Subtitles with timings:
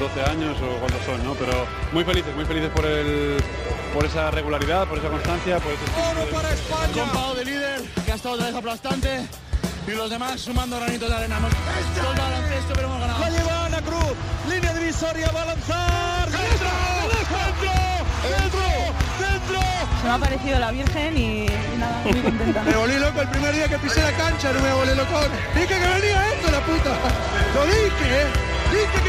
[0.00, 1.34] 12 años o cuántos son, ¿no?
[1.34, 3.36] Pero muy felices, muy felices por el
[3.92, 6.92] por esa regularidad, por esa constancia, por ese Oro para España.
[6.94, 9.20] Con Pau de líder, que ha estado otra vez aplastante.
[9.86, 11.36] Y los demás sumando granitos de arena.
[11.36, 13.20] Hemos todo el baloncesto, pero hemos ganado.
[13.20, 14.14] La lleva Ana Cruz.
[14.48, 16.30] Línea divisoria, va a lanzar.
[16.30, 16.70] ¡Dentro!
[17.12, 17.70] ¡Dentro!
[18.24, 18.60] ¡Dentro!
[19.20, 19.60] ¡Dentro!
[20.00, 22.62] Se me ha parecido la Virgen y, y nada, muy contenta.
[22.62, 25.20] Me volví loco el primer día que pisé la cancha, no me volví loco.
[25.54, 26.90] Dije que venía esto, la puta.
[27.54, 28.26] Lo dije, ¿eh?
[28.70, 28.99] Dije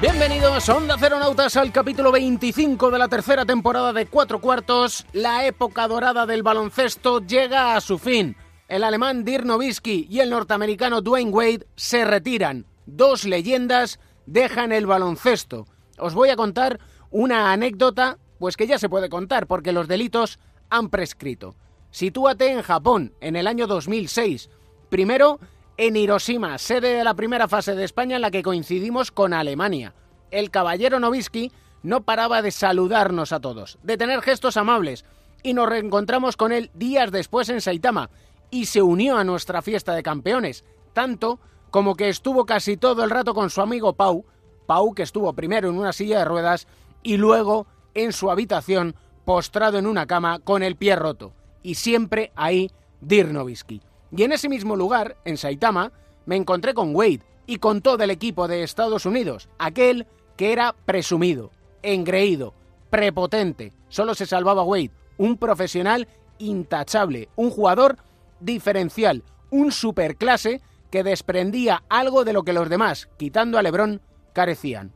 [0.00, 5.04] Bienvenidos, Onda Ceronautas, al capítulo 25 de la tercera temporada de Cuatro Cuartos.
[5.12, 8.34] La época dorada del baloncesto llega a su fin.
[8.66, 12.64] El alemán Dirk Nowitzki y el norteamericano Dwayne Wade se retiran.
[12.86, 15.66] Dos leyendas dejan el baloncesto.
[15.98, 20.38] Os voy a contar una anécdota, pues que ya se puede contar, porque los delitos
[20.70, 21.56] han prescrito.
[21.90, 24.48] Sitúate en Japón, en el año 2006.
[24.88, 25.40] Primero,
[25.76, 29.94] en Hiroshima, sede de la primera fase de España en la que coincidimos con Alemania.
[30.30, 35.04] El caballero Novisky no paraba de saludarnos a todos, de tener gestos amables,
[35.42, 38.10] y nos reencontramos con él días después en Saitama,
[38.50, 41.40] y se unió a nuestra fiesta de campeones, tanto
[41.70, 44.24] como que estuvo casi todo el rato con su amigo Pau,
[44.66, 46.66] Pau que estuvo primero en una silla de ruedas
[47.02, 52.32] y luego en su habitación postrado en una cama con el pie roto, y siempre
[52.34, 53.80] ahí Dirk Nowitzki.
[54.14, 55.92] Y en ese mismo lugar, en Saitama,
[56.26, 60.74] me encontré con Wade y con todo el equipo de Estados Unidos, aquel que era
[60.84, 61.50] presumido,
[61.82, 62.54] engreído,
[62.90, 63.72] prepotente.
[63.88, 66.08] Solo se salvaba Wade, un profesional
[66.38, 67.98] intachable, un jugador
[68.40, 70.60] diferencial, un superclase
[70.90, 74.00] que desprendía algo de lo que los demás, quitando a Lebron,
[74.32, 74.92] carecían.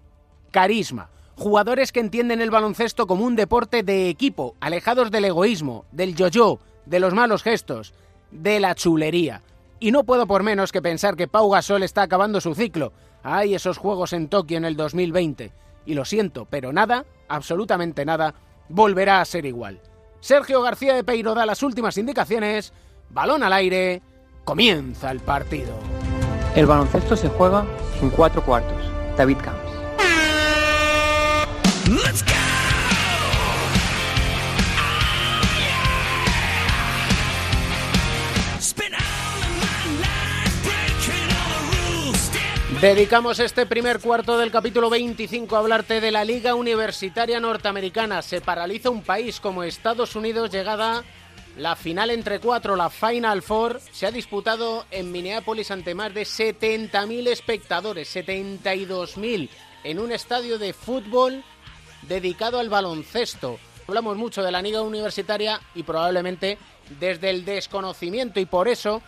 [0.51, 1.11] Carisma.
[1.37, 6.61] Jugadores que entienden el baloncesto como un deporte de equipo, alejados del egoísmo, del yo-yo,
[6.87, 7.93] de los malos gestos,
[8.35, 9.41] de la chulería.
[9.81, 12.93] Y no puedo por menos que pensar que Pau Gasol está acabando su ciclo.
[13.23, 15.53] Hay esos juegos en Tokio en el 2020.
[15.87, 18.35] Y lo siento, pero nada, absolutamente nada,
[18.69, 19.81] volverá a ser igual.
[20.21, 22.73] Sergio García de Peiro da las últimas indicaciones.
[23.11, 24.03] Balón al aire.
[24.45, 25.75] Comienza el partido.
[26.55, 27.65] El baloncesto se juega
[28.01, 28.79] en cuatro cuartos.
[29.17, 29.65] David Camps.
[42.81, 48.21] Dedicamos este primer cuarto del capítulo 25 a hablarte de la Liga Universitaria Norteamericana.
[48.21, 51.03] Se paraliza un país como Estados Unidos, llegada
[51.57, 56.23] la final entre cuatro, la Final Four, se ha disputado en Minneapolis ante más de
[56.23, 59.49] 70.000 espectadores, 72.000
[59.85, 61.45] en un estadio de fútbol
[62.03, 63.59] dedicado al baloncesto.
[63.87, 66.59] Hablamos mucho de la liga universitaria y probablemente
[66.99, 69.01] desde el desconocimiento y por eso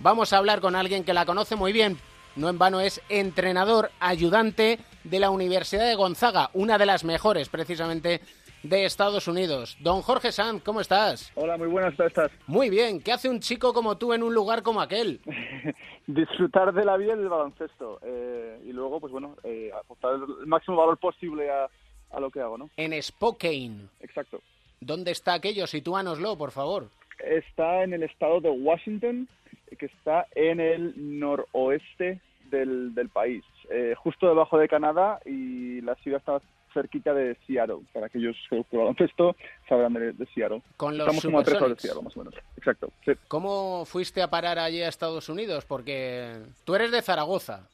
[0.00, 1.98] vamos a hablar con alguien que la conoce muy bien.
[2.36, 7.48] No en vano es entrenador ayudante de la Universidad de Gonzaga, una de las mejores
[7.48, 8.20] precisamente
[8.62, 9.76] de Estados Unidos.
[9.80, 11.30] Don Jorge Sanz, ¿cómo estás?
[11.34, 12.32] Hola, muy buenas, ¿cómo estás?
[12.46, 15.20] Muy bien, ¿qué hace un chico como tú en un lugar como aquel?
[16.06, 18.00] Disfrutar de la vida y del baloncesto.
[18.02, 21.68] eh, y luego, pues bueno, eh, aportar el máximo valor posible a,
[22.10, 22.70] a lo que hago, ¿no?
[22.76, 23.88] En Spokane.
[24.00, 24.40] Exacto.
[24.80, 25.66] ¿Dónde está aquello?
[25.66, 26.88] Sitúanoslo, por favor.
[27.24, 29.28] Está en el estado de Washington,
[29.76, 32.20] que está en el noroeste
[32.50, 36.40] del, del país, eh, justo debajo de Canadá y la ciudad está
[36.74, 37.80] cerquita de Seattle.
[37.92, 39.36] Para aquellos que juegan baloncesto
[39.68, 40.62] sabrán de, de Seattle.
[40.76, 41.80] Con los Estamos como a tres horas de.
[41.80, 42.34] Seattle, más o menos.
[42.56, 42.90] Exacto.
[43.04, 43.12] sí.
[43.28, 45.64] ¿Cómo fuiste a parar allí a Estados Unidos?
[45.64, 47.68] Porque tú eres de Zaragoza.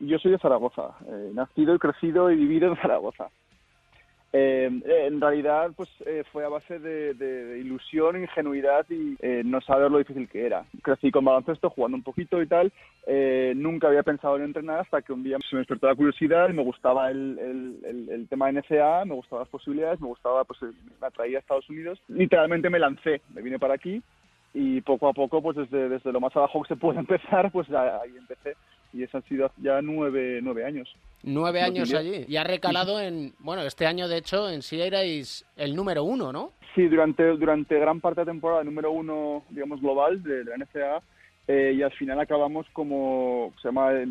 [0.00, 3.28] Yo soy de Zaragoza, eh, nacido y crecido y vivido en Zaragoza.
[4.34, 9.90] Eh, en realidad, pues eh, fue a base de, ilusión, ingenuidad y eh, no saber
[9.90, 10.64] lo difícil que era.
[10.82, 12.72] Crecí con baloncesto, jugando un poquito y tal.
[13.06, 16.48] Eh, nunca había pensado en entrenar hasta que un día se me despertó la curiosidad
[16.48, 20.44] y me gustaba el, el- el- el tema NCA, me gustaban las posibilidades, me gustaba,
[20.44, 22.00] pues me atraía a Estados Unidos.
[22.08, 24.02] Literalmente me lancé, me vine para aquí
[24.54, 27.70] y poco a poco, pues desde, desde lo más abajo que se puede empezar, pues
[27.70, 28.54] ahí empecé.
[28.92, 30.94] Y eso han sido ya nueve, nueve años.
[31.22, 32.24] Nueve años allí.
[32.28, 33.32] Y ha recalado en...
[33.38, 36.52] Bueno, este año, de hecho, en sí erais el número uno, ¿no?
[36.74, 40.56] Sí, durante, durante gran parte de la temporada, número uno, digamos, global de, de la
[40.56, 41.02] NCAA,
[41.48, 44.06] eh, y al final acabamos como, se llama eh,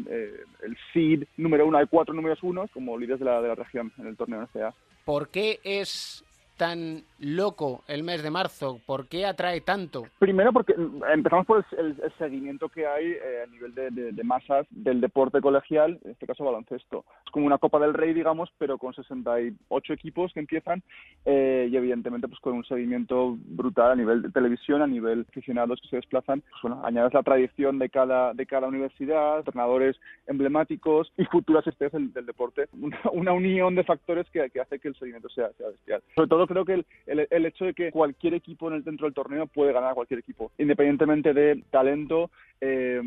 [0.63, 3.92] el seed número uno, hay cuatro números unos como líderes de la, de la región
[3.98, 4.74] en el torneo NCAA.
[5.06, 6.24] ¿Por qué es
[6.61, 8.79] tan loco el mes de marzo?
[8.85, 10.03] ¿Por qué atrae tanto?
[10.19, 14.11] Primero porque mm, empezamos por el, el seguimiento que hay eh, a nivel de, de,
[14.11, 17.03] de, masas del deporte colegial, en este caso baloncesto.
[17.25, 20.83] Es como una Copa del Rey, digamos, pero con 68 equipos que empiezan
[21.25, 25.81] eh, y evidentemente pues con un seguimiento brutal a nivel de televisión, a nivel aficionados
[25.81, 26.41] que se desplazan.
[26.41, 29.97] Pues bueno, añades la tradición de cada, de cada universidad, entrenadores
[30.27, 32.67] emblemáticos y futuras estrellas del, del deporte.
[32.79, 36.03] Una, una, unión de factores que, que, hace que el seguimiento sea, sea bestial.
[36.15, 39.07] Sobre todo creo que el, el, el, hecho de que cualquier equipo en el dentro
[39.07, 42.30] del torneo puede ganar a cualquier equipo, independientemente de talento,
[42.62, 43.01] eh,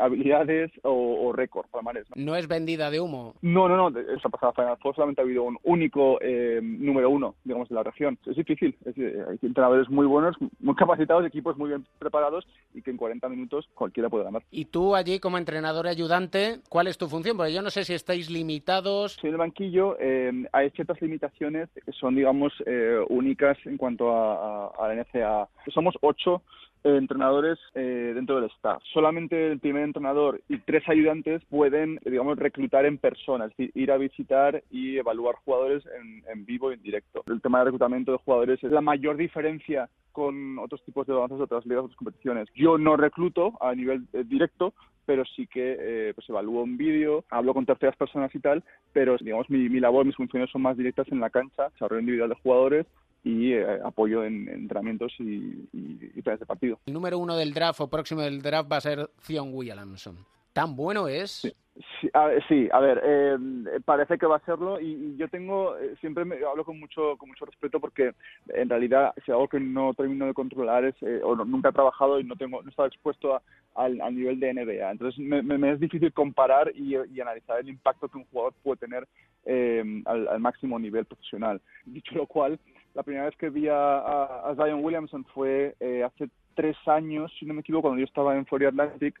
[0.00, 2.04] habilidades o, o récord, palmarés.
[2.14, 2.24] ¿no?
[2.24, 2.36] ¿no?
[2.36, 3.34] es vendida de humo?
[3.42, 4.00] No, no, no.
[4.00, 7.84] Esta pasada Final Four solamente ha habido un único eh, número uno, digamos, de la
[7.84, 8.18] región.
[8.26, 8.74] Es difícil.
[8.84, 13.28] Es, hay entrenadores muy buenos, muy capacitados, equipos muy bien preparados y que en 40
[13.28, 14.42] minutos cualquiera puede ganar.
[14.50, 17.36] Y tú allí como entrenador ayudante, ¿cuál es tu función?
[17.36, 19.16] Porque yo no sé si estáis limitados.
[19.22, 22.77] En el banquillo eh, hay ciertas limitaciones que son, digamos, eh,
[23.08, 25.48] únicas en cuanto a, la NCAA.
[25.72, 26.42] Somos ocho
[26.84, 28.82] eh, entrenadores eh, dentro del staff.
[28.92, 33.90] Solamente el primer entrenador y tres ayudantes pueden, digamos, reclutar en persona, es decir, ir
[33.90, 37.24] a visitar y evaluar jugadores en, en vivo y en directo.
[37.26, 41.40] El tema de reclutamiento de jugadores es la mayor diferencia con otros tipos de avances
[41.40, 42.48] otras ligas, otras competiciones.
[42.54, 44.74] Yo no recluto a nivel eh, directo,
[45.08, 48.62] pero sí que eh, pues evalúo un vídeo, hablo con terceras personas y tal,
[48.92, 52.28] pero digamos mi, mi labor, mis funciones son más directas en la cancha, desarrollo individual
[52.28, 52.86] de jugadores
[53.24, 56.78] y eh, apoyo en, en entrenamientos y, y, y, planes de partido.
[56.84, 60.18] El número uno del draft o próximo del draft va a ser Zion Williamson.
[60.52, 61.30] ¿Tan bueno es?
[61.30, 61.52] Sí.
[62.00, 63.38] Sí, a, sí, a ver, eh,
[63.84, 67.16] parece que va a serlo y, y yo tengo, eh, siempre me, hablo con mucho
[67.16, 68.14] con mucho respeto porque
[68.48, 72.18] en realidad si algo que no termino de controlar es, eh, o nunca he trabajado
[72.18, 73.42] y no tengo no he estado expuesto a,
[73.76, 74.90] al, al, nivel de NBA.
[74.90, 79.06] Entonces me es difícil comparar y, y, analizar el impacto que un jugador puede tener
[79.44, 81.60] eh, al, al máximo nivel profesional.
[81.84, 82.58] Dicho lo cual,
[82.94, 86.28] la primera vez que vi a, a, a Zion Williamson fue eh, hace
[86.58, 89.14] tres años, si no me equivoco, cuando yo estaba en Florida Atlantic,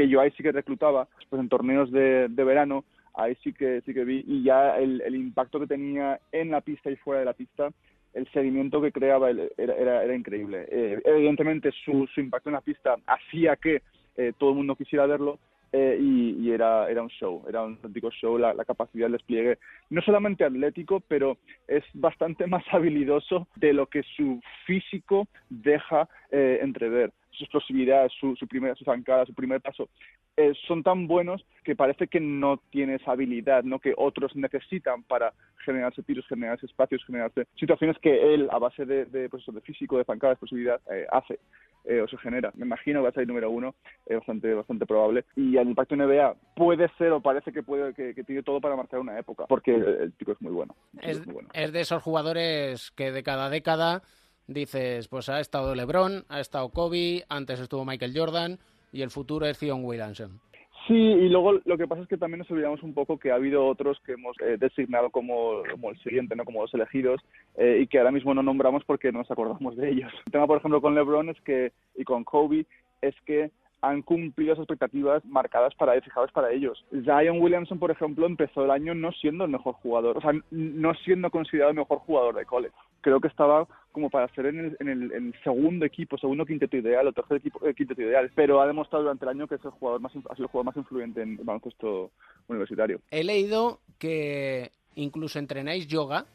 [0.00, 3.82] que yo ahí sí que reclutaba, pues en torneos de, de verano, ahí sí que
[3.82, 7.20] sí que vi, y ya el, el, impacto que tenía en la pista y fuera
[7.20, 7.68] de la pista,
[8.14, 10.66] el seguimiento que creaba era, era, increíble.
[10.70, 13.82] Eh, evidentemente su, su impacto en la pista hacía que
[14.16, 15.38] eh, todo el mundo quisiera verlo,
[15.72, 19.58] eh, y, era, era un show, era un auténtico show, la, capacidad del despliegue,
[19.90, 21.38] no solamente atlético, pero
[21.68, 27.12] es bastante más habilidoso de lo que su físico deja eh, entrever.
[27.30, 29.88] Su explosividad, su, su primera, su zancada, su primer paso,
[30.36, 33.78] eh, son tan buenos que parece que no tiene esa habilidad, ¿no?
[33.78, 35.34] que otros necesitan para
[35.64, 39.98] generarse tiros, generarse espacios, generarse situaciones que él, a base de, de, pues, de físico,
[39.98, 41.38] de zancada, de explosividad, eh, hace
[41.84, 42.52] eh, o se genera.
[42.54, 43.74] Me imagino que va a ser el número uno,
[44.06, 45.24] es bastante, bastante probable.
[45.36, 48.76] Y al impacto NBA puede ser o parece que puede que, que tiene todo para
[48.76, 50.74] marcar una época, porque el, el chico es muy bueno.
[51.00, 51.48] Es, es, muy bueno.
[51.52, 54.02] es de esos jugadores que de cada década
[54.46, 58.58] dices, pues ha estado LeBron, ha estado Kobe, antes estuvo Michael Jordan
[58.92, 60.40] y el futuro es Zion Williamson.
[60.86, 63.34] Sí, y luego lo que pasa es que también nos olvidamos un poco que ha
[63.34, 67.20] habido otros que hemos eh, designado como, como, el siguiente, no como los elegidos,
[67.56, 70.12] eh, y que ahora mismo no nombramos porque no nos acordamos de ellos.
[70.26, 72.66] El tema, por ejemplo, con LeBron es que, y con Kobe
[73.02, 73.50] es que
[73.82, 76.84] han cumplido las expectativas marcadas para fijadas para ellos.
[76.90, 80.94] Zion Williamson, por ejemplo, empezó el año no siendo el mejor jugador, o sea, no
[81.04, 82.74] siendo considerado el mejor jugador de college.
[83.00, 87.06] Creo que estaba como para ser en el, en el, segundo equipo, segundo quinteto ideal
[87.06, 89.70] o tercer equipo, eh, quinteto ideal, pero ha demostrado durante el año que es el
[89.70, 92.10] jugador más, ha sido el jugador más influyente en el baloncesto
[92.48, 93.00] universitario.
[93.10, 96.26] He leído que incluso entrenáis yoga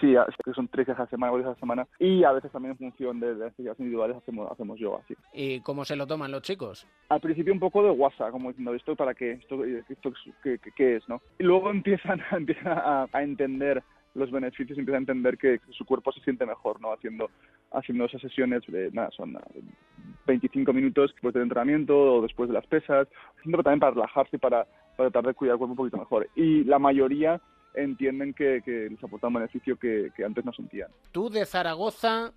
[0.00, 0.14] Sí,
[0.44, 1.86] que son tres veces a la semana, veces a la semana.
[1.98, 5.14] Y a veces también en función de, de las necesidades individuales hacemos, hacemos yoga, sí.
[5.32, 6.86] ¿Y cómo se lo toman los chicos?
[7.08, 9.32] Al principio un poco de WhatsApp, como diciendo, ¿esto para qué?
[9.32, 11.20] ¿Esto, esto qué, qué, qué es, no?
[11.38, 13.82] Y luego empiezan, empiezan a, a entender
[14.14, 16.92] los beneficios y empiezan a entender que su cuerpo se siente mejor, ¿no?
[16.92, 17.30] Haciendo,
[17.72, 19.38] haciendo esas sesiones, de, nada, son
[20.26, 23.06] 25 minutos después del entrenamiento o después de las pesas,
[23.42, 24.64] siempre también para relajarse y para,
[24.96, 26.28] para tratar de cuidar el cuerpo un poquito mejor.
[26.34, 27.40] Y la mayoría
[27.74, 30.90] entienden que, que les aporta un beneficio que, que, antes no sentían.
[31.12, 32.32] Tú de Zaragoza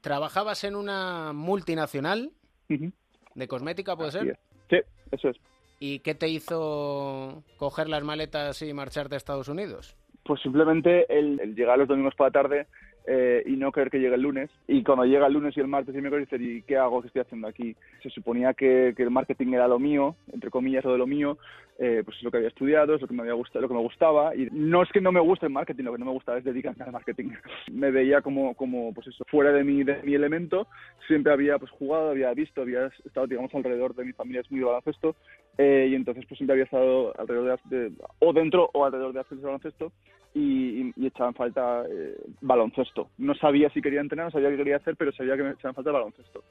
[0.00, 2.30] trabajabas en una multinacional
[2.68, 2.92] uh -huh.
[3.34, 4.28] de cosmética, ¿puede Así ser?
[4.28, 4.38] Es.
[4.70, 4.76] Sí,
[5.12, 5.36] eso es.
[5.80, 9.96] ¿Y qué te hizo coger las maletas y marcharte a Estados Unidos?
[10.24, 12.66] Pues simplemente el, el llegar los domingos por la tarde
[13.10, 14.50] eh, y no querer que llegue el lunes.
[14.66, 17.00] Y cuando llega el lunes y el martes y el miércoles, dices, ¿y qué hago?
[17.00, 17.74] ¿Qué estoy haciendo aquí?
[18.02, 21.38] Se suponía que, que el marketing era lo mío, entre comillas, o de lo mío,
[21.78, 23.74] eh, pues es lo que había estudiado, es lo que me había gustado, lo que
[23.74, 24.34] me gustaba.
[24.36, 26.44] Y no es que no me guste el marketing, lo que no me gusta es
[26.44, 27.30] dedicarme al marketing.
[27.72, 30.66] me veía como, como, pues eso, fuera de mi, de mi elemento.
[31.06, 34.60] Siempre había pues jugado, había visto, había estado, digamos, alrededor de mi familia, es muy
[34.60, 35.16] baloncesto.
[35.58, 39.38] Eh, y entonces pues siempre había estado alrededor de, o dentro o alrededor de hacer
[39.38, 39.92] baloncesto
[40.32, 43.10] y, y, echaba en falta eh, baloncesto.
[43.18, 45.70] No sabía si quería entrenar, no sabía qué quería hacer, pero sabía que me echaba
[45.70, 46.44] en falta baloncesto.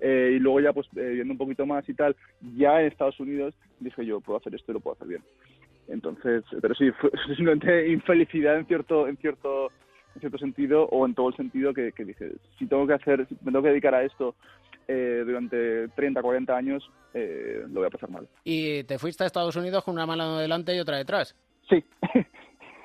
[0.00, 2.16] Eh, y luego ya pues viendo un poquito más y tal,
[2.56, 5.22] ya en Estados Unidos dije yo puedo hacer esto y lo puedo hacer bien.
[5.86, 9.70] Entonces, pero sí, fue simplemente infelicidad en cierto, en cierto,
[10.18, 13.26] en cierto sentido o en todo el sentido que, que dije, si tengo que hacer,
[13.28, 14.34] si me tengo que dedicar a esto
[14.88, 18.28] eh, durante 30, 40 años, eh, lo voy a pasar mal.
[18.44, 21.36] ¿Y te fuiste a Estados Unidos con una mano delante y otra detrás?
[21.68, 21.84] Sí,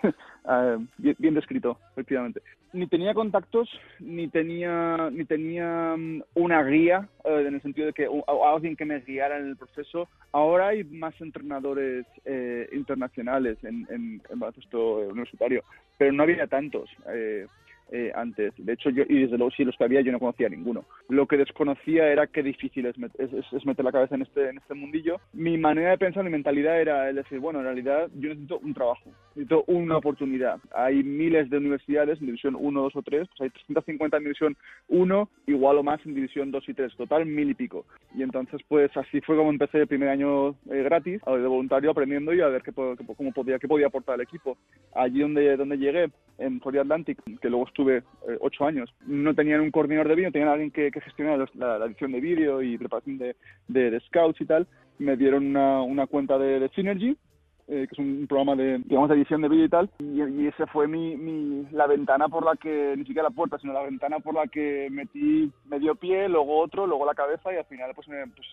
[0.03, 2.41] uh, bien, bien, descrito, efectivamente.
[2.73, 7.93] Ni tenía contactos, ni tenía, ni tenía um, una guía, uh, en el sentido de
[7.93, 10.09] que o, alguien que me guiara en el proceso.
[10.31, 15.63] Ahora hay más entrenadores eh, internacionales en, en, en baloncesto universitario,
[15.99, 16.89] pero no había tantos.
[17.09, 17.45] Eh,
[17.93, 18.53] eh, antes.
[18.57, 20.83] De hecho, yo, y desde luego, si los que había, yo no conocía ninguno.
[21.09, 24.49] Lo que desconocía era qué difícil es, met es, es, meter la cabeza en este,
[24.49, 25.17] en este mundillo.
[25.31, 29.11] Mi manera de pensar, mi mentalidad era decir, bueno, en realidad yo necesito un trabajo,
[29.35, 30.57] necesito una oportunidad.
[30.75, 34.57] Hay miles de universidades en división 1, 2 o 3, pues hay 350 en división
[34.87, 37.85] 1, igual o más en división 2 y 3, total mil y pico.
[38.15, 42.33] Y entonces, pues así fue como empecé el primer año eh, gratis, de voluntario, aprendiendo
[42.33, 44.57] y a ver qué, qué, cómo podía, qué podía aportar al equipo.
[44.95, 48.93] Allí donde, donde llegué, en Florida Atlantic, que luego estuve estuve eh, ocho años.
[49.05, 52.21] No tenían un coordinador de vídeo, tenían alguien que, que gestionara la, la, edición de
[52.21, 54.67] vídeo y preparación de, scouts y tal.
[54.99, 57.17] Me dieron una, una cuenta de Synergy,
[57.67, 59.89] eh, que es un programa de, digamos, de edición de vídeo y tal.
[59.99, 63.57] Y, y esa fue mi, mi, la ventana por la que, ni siquiera la puerta,
[63.59, 67.57] sino la ventana por la que metí medio pie, luego otro, luego la cabeza y
[67.57, 68.47] al final pues, me, pues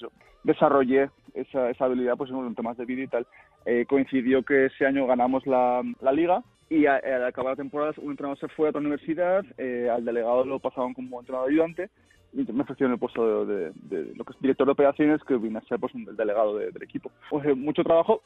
[0.44, 3.26] desarrollé esa, esa habilidad pues, en temas de vídeo y tal.
[3.66, 7.92] Eh, coincidió que ese año ganamos la, la liga y a, al acabar la temporada
[7.98, 11.90] un entrenador se fue a otra universidad, eh, al delegado lo pasaban como entrenador ayudante
[12.32, 15.62] me ofrecieron el puesto de, de, lo que es director de operaciones que vine a
[15.62, 17.10] ser pues, el delegado de, del equipo.
[17.28, 18.22] Pues, mucho trabajo,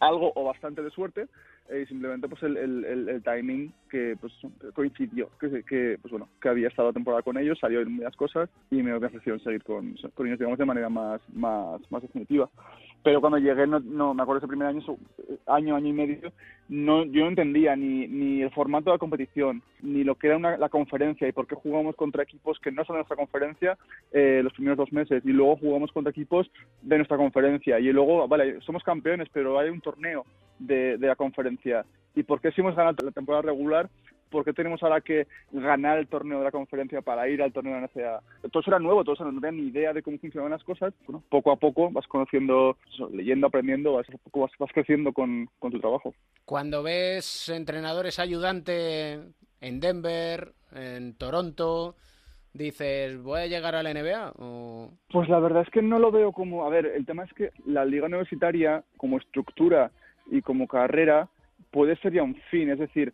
[0.00, 1.26] algo o bastante de suerte
[1.70, 4.32] y simplemente pues el, el, el, timing que pues
[4.74, 8.48] coincidió que, que pues bueno que había estado temporada con ellos salió en muchas cosas
[8.70, 12.48] y me ofrecieron seguir con, con ellos digamos de manera más más más definitiva.
[13.04, 14.82] Pero cuando llegué no, no me acuerdo ese primer año
[15.46, 16.32] año año y medio
[16.68, 20.36] no yo no entendía ni ni el formato de la competición ni lo que era
[20.36, 23.76] una, la conferencia y por qué jugamos contra equipos que no son de nuestra conferencia
[24.12, 25.22] eh, los primeros dos meses.
[25.24, 26.50] Y luego jugamos contra equipos
[26.82, 27.78] de nuestra conferencia.
[27.78, 30.24] Y luego vale somos campeones pero hay un torneo
[30.58, 31.84] de, de la conferencia
[32.18, 33.88] ¿Y por qué si hemos ganado la temporada regular?
[34.28, 37.74] ¿Por qué tenemos ahora que ganar el torneo de la conferencia para ir al torneo
[37.74, 38.20] de la NCAA?
[38.50, 40.92] Todo eso era nuevo, todo eso no tenía ni idea de cómo funcionaban las cosas.
[41.06, 42.76] Bueno, poco a poco vas conociendo,
[43.12, 46.12] leyendo, aprendiendo, vas, vas, vas creciendo con, con tu trabajo.
[46.44, 49.20] Cuando ves entrenadores ayudantes
[49.60, 51.94] en Denver, en Toronto,
[52.52, 54.32] dices, ¿voy a llegar a la NBA?
[54.40, 54.90] O...
[55.10, 56.66] Pues la verdad es que no lo veo como...
[56.66, 59.92] A ver, el tema es que la liga universitaria, como estructura
[60.30, 61.28] y como carrera,
[61.70, 63.12] puede ser ya un fin, es decir,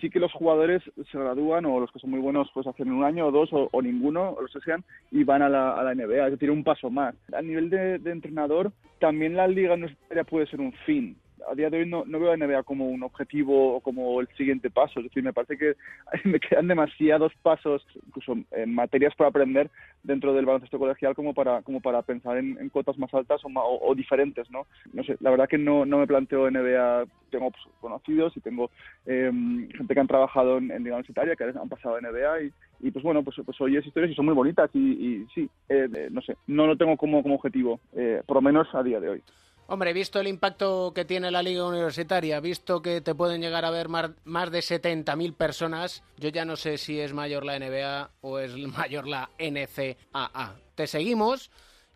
[0.00, 3.04] sí que los jugadores se gradúan o los que son muy buenos pues hacen un
[3.04, 5.94] año o dos o, ninguno, o los que sean, y van a la, a la
[5.94, 7.14] NBA, es decir, un paso más.
[7.32, 11.16] A nivel de, de entrenador, también la liga universitaria puede ser un fin,
[11.50, 14.28] a día de hoy no, no veo a NBA como un objetivo o como el
[14.36, 15.00] siguiente paso.
[15.00, 15.76] Es decir, me parece que
[16.28, 19.70] me quedan demasiados pasos, incluso en materias para aprender
[20.02, 23.94] dentro del baloncesto colegial como para como para pensar en, en cotas más altas o,
[23.94, 24.66] diferentes, ¿no?
[24.92, 27.04] No sé, la verdad que no, no me planteo NBA.
[27.30, 28.70] Tengo pues, conocidos y tengo
[29.04, 29.30] eh,
[29.76, 33.02] gente que han trabajado en, en universitaria, que han pasado a NBA y, y pues
[33.02, 36.20] bueno, pues, pues oyes historias y son muy bonitas y, y sí, eh, eh, no
[36.20, 39.22] sé, no lo tengo como, como objetivo, eh, por lo menos a día de hoy.
[39.68, 43.70] Hombre, visto el impacto que tiene la liga universitaria, visto que te pueden llegar a
[43.70, 44.12] ver más,
[44.52, 49.08] de 70.000 personas, yo ya no sé si es mayor la NBA o es mayor
[49.08, 50.54] la NCAA.
[50.76, 51.50] Te seguimos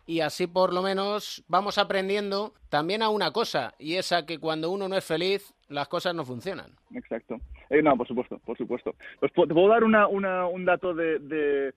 [0.05, 4.37] y así por lo menos vamos aprendiendo también a una cosa, y es a que
[4.37, 6.71] cuando uno no es feliz, las cosas no funcionan.
[6.93, 7.37] Exacto.
[7.69, 8.95] Eh, no, por supuesto, por supuesto.
[9.21, 11.73] Pues, ¿Te puedo dar una, una, un dato de,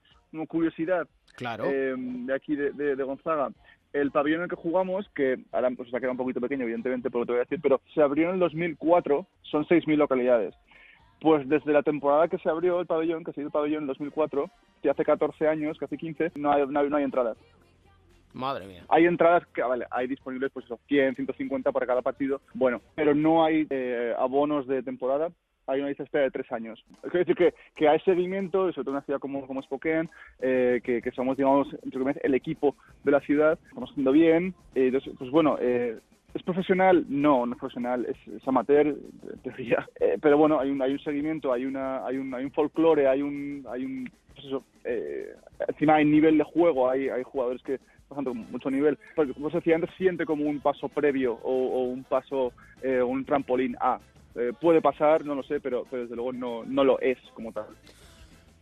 [0.48, 1.06] curiosidad?
[1.36, 1.66] Claro.
[1.66, 3.50] Eh, de aquí, de, de, de Gonzaga
[3.94, 6.64] el pabellón en el que jugamos, que ahora pues, se ha quedado un poquito pequeño,
[6.64, 9.64] evidentemente, por lo que te voy a decir, pero se abrió en el 2004, son
[9.64, 10.54] 6.000 localidades.
[11.20, 13.86] Pues desde la temporada que se abrió el pabellón, que se hizo el pabellón en
[13.86, 14.50] 2004,
[14.82, 17.38] que hace 14 años, casi 15, no hay, no hay, no hay entradas.
[18.32, 18.84] Madre mía.
[18.88, 23.14] Hay entradas que, vale, hay disponibles, pues eso, 100, 150 para cada partido, bueno, pero
[23.14, 25.30] no hay eh, abonos de temporada,
[25.66, 26.84] hay una lista de espera de tres años.
[27.02, 30.08] Es decir, que, que hay seguimiento, sobre todo en una ciudad como, como Spokane,
[30.40, 31.68] eh, que, que, somos, digamos,
[32.22, 34.54] el equipo de la ciudad, estamos haciendo bien.
[34.74, 35.98] Eh, entonces, pues bueno, eh,
[36.34, 37.04] ¿es profesional?
[37.08, 39.86] No, no es profesional, es, es amateur, en teoría.
[40.00, 43.08] Eh, pero bueno, hay un, hay un seguimiento, hay, una, hay, un, hay un folclore,
[43.08, 45.32] hay un, hay un pues eso, eh,
[45.68, 47.78] encima hay nivel de juego, hay, hay jugadores que,
[48.08, 48.98] con mucho nivel.
[49.14, 52.52] Porque, como os decía antes, siente como un paso previo o, o un paso,
[52.82, 53.98] eh, un trampolín a.
[54.36, 57.52] Eh, puede pasar, no lo sé, pero, pero desde luego no, no lo es como
[57.52, 57.66] tal.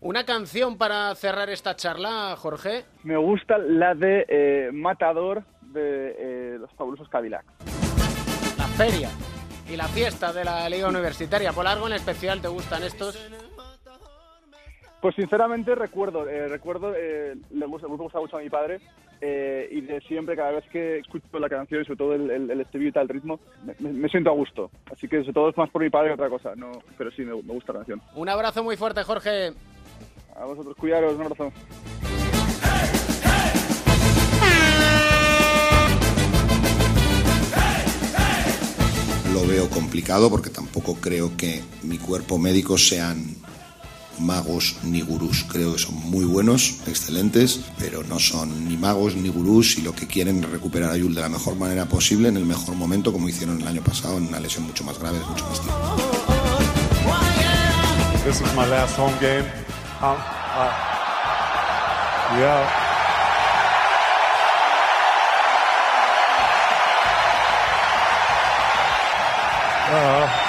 [0.00, 2.84] Una canción para cerrar esta charla, Jorge.
[3.04, 7.44] Me gusta la de eh, Matador de eh, los fabulosos Cadillac.
[8.58, 9.10] La feria
[9.70, 11.52] y la fiesta de la Liga Universitaria.
[11.52, 13.16] ¿Por algo en especial te gustan estos?
[15.00, 18.80] Pues sinceramente recuerdo, eh, recuerdo, eh, le gusta, me gusta mucho a mi padre
[19.24, 22.50] eh, y de siempre, cada vez que escucho la canción y sobre todo el, el,
[22.50, 24.70] el estribillo y tal, el ritmo, me, me- me siento a gusto.
[24.92, 27.22] Así que sobre todo es más por mi padre que otra cosa, no, pero sí,
[27.22, 28.02] me, me gusta la canción.
[28.16, 29.52] Un abrazo muy fuerte, Jorge.
[30.34, 31.52] A vosotros, cuidaros, un abrazo.
[39.32, 43.34] Lo veo complicado porque tampoco creo que mi cuerpo médico sean
[44.22, 45.44] magos ni gurús.
[45.48, 49.94] Creo que son muy buenos, excelentes, pero no son ni magos ni gurús y lo
[49.94, 53.28] que quieren recuperar a Yul de la mejor manera posible, en el mejor momento, como
[53.28, 56.22] hicieron el año pasado, en una lesión mucho más grave, mucho más tiempo.
[58.24, 59.44] This is my last home game.
[60.00, 60.16] Uh,
[62.38, 62.78] yeah.
[69.92, 70.41] Uh,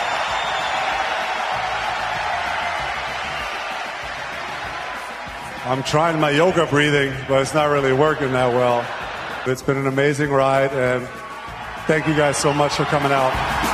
[5.66, 8.86] I'm trying my yoga breathing, but it's not really working that well.
[9.50, 11.08] It's been an amazing ride, and
[11.88, 13.73] thank you guys so much for coming out.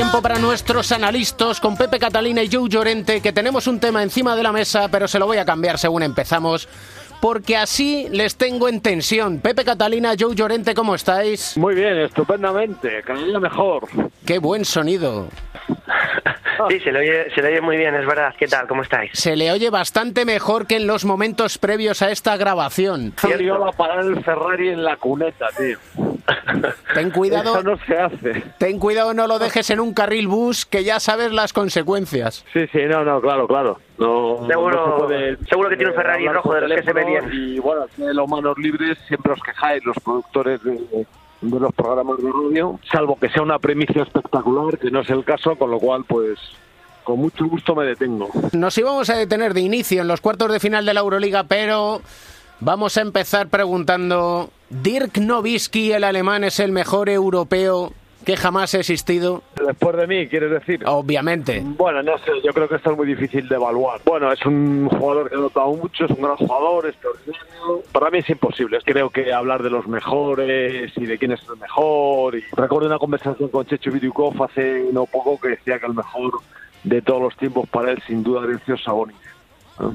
[0.00, 4.34] Tiempo para nuestros analistas con Pepe Catalina y Joe Llorente, que tenemos un tema encima
[4.34, 6.66] de la mesa, pero se lo voy a cambiar según empezamos,
[7.20, 9.40] porque así les tengo en tensión.
[9.40, 11.54] Pepe Catalina, Joe Llorente, ¿cómo estáis?
[11.58, 13.88] Muy bien, estupendamente, cada día mejor.
[14.24, 15.28] Qué buen sonido.
[16.68, 18.34] Sí, se le, oye, se le oye muy bien, es verdad.
[18.38, 18.66] ¿Qué tal?
[18.66, 19.10] ¿Cómo estáis?
[19.14, 23.12] Se le oye bastante mejor que en los momentos previos a esta grabación.
[23.16, 25.78] Salió a parar el Ferrari en la cuneta, tío.
[26.94, 27.52] Ten cuidado.
[27.58, 28.42] Eso no se hace.
[28.58, 32.44] Ten cuidado, no lo dejes en un carril bus, que ya sabes las consecuencias.
[32.52, 33.78] Sí, sí, no, no, claro, claro.
[33.98, 36.92] No, Seguro- no se puede, seguro que tiene un Ferrari rojo de los que se
[36.92, 37.30] ve bien.
[37.32, 41.06] Y bueno, de los manos libres siempre os quejáis los productores de,
[41.40, 45.24] de los programas de radio, salvo que sea una premicia espectacular, que no es el
[45.24, 46.38] caso, con lo cual, pues,
[47.04, 48.28] con mucho gusto me detengo.
[48.52, 52.02] Nos íbamos a detener de inicio en los cuartos de final de la Euroliga, pero
[52.60, 57.92] vamos a empezar preguntando, ¿Dirk Nowitzki, el alemán, es el mejor europeo
[58.24, 59.42] que jamás ha existido?
[59.66, 60.82] Después de mí, ¿quieres decir?
[60.86, 61.62] Obviamente.
[61.64, 64.00] Bueno, no sé, yo creo que esto es muy difícil de evaluar.
[64.04, 67.82] Bueno, es un jugador que ha notado mucho, es un gran jugador, extraordinario.
[67.92, 68.78] Para mí es imposible.
[68.84, 72.36] Creo que hablar de los mejores y de quién es el mejor.
[72.36, 76.32] Y recuerdo una conversación con Checho Vidyukov hace no poco que decía que el mejor
[76.84, 79.16] de todos los tiempos para él sin duda es Sabonis.
[79.78, 79.92] ¿no?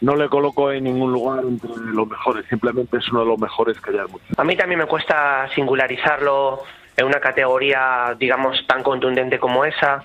[0.00, 3.80] No le coloco en ningún lugar entre los mejores, simplemente es uno de los mejores
[3.80, 4.24] que hay mucho.
[4.36, 6.62] A mí también me cuesta singularizarlo
[6.98, 10.04] en una categoría, digamos, tan contundente como esa.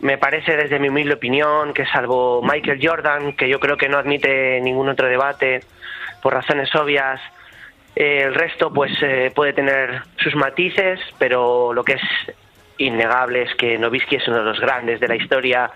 [0.00, 3.96] Me parece, desde mi humilde opinión, que salvo Michael Jordan, que yo creo que no
[3.96, 5.60] admite ningún otro debate
[6.22, 7.20] por razones obvias,
[7.94, 12.02] eh, el resto pues eh, puede tener sus matices, pero lo que es
[12.76, 15.70] innegable es que Nowitzki es uno de los grandes de la historia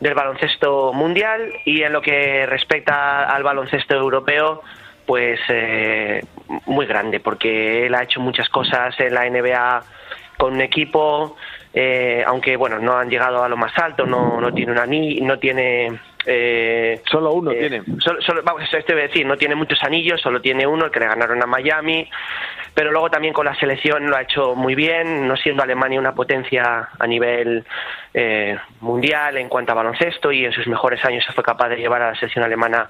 [0.00, 4.62] del baloncesto mundial y en lo que respecta al baloncesto europeo,
[5.04, 6.24] pues eh,
[6.66, 9.82] muy grande, porque él ha hecho muchas cosas en la NBA
[10.36, 11.36] con un equipo,
[11.72, 15.20] eh, aunque bueno, no han llegado a lo más alto, no, no tiene una ni,
[15.20, 17.82] no tiene eh, Solo uno eh, tiene.
[17.98, 21.06] Solo, solo- vamos, a decir, no tiene muchos anillos, solo tiene uno, el que le
[21.06, 22.08] ganaron a Miami,
[22.74, 26.14] pero luego también con la selección lo ha hecho muy bien, no siendo Alemania una
[26.14, 27.64] potencia a nivel
[28.14, 31.76] eh, mundial en cuanto a baloncesto y en sus mejores años se fue capaz de
[31.76, 32.88] llevar a la selección alemana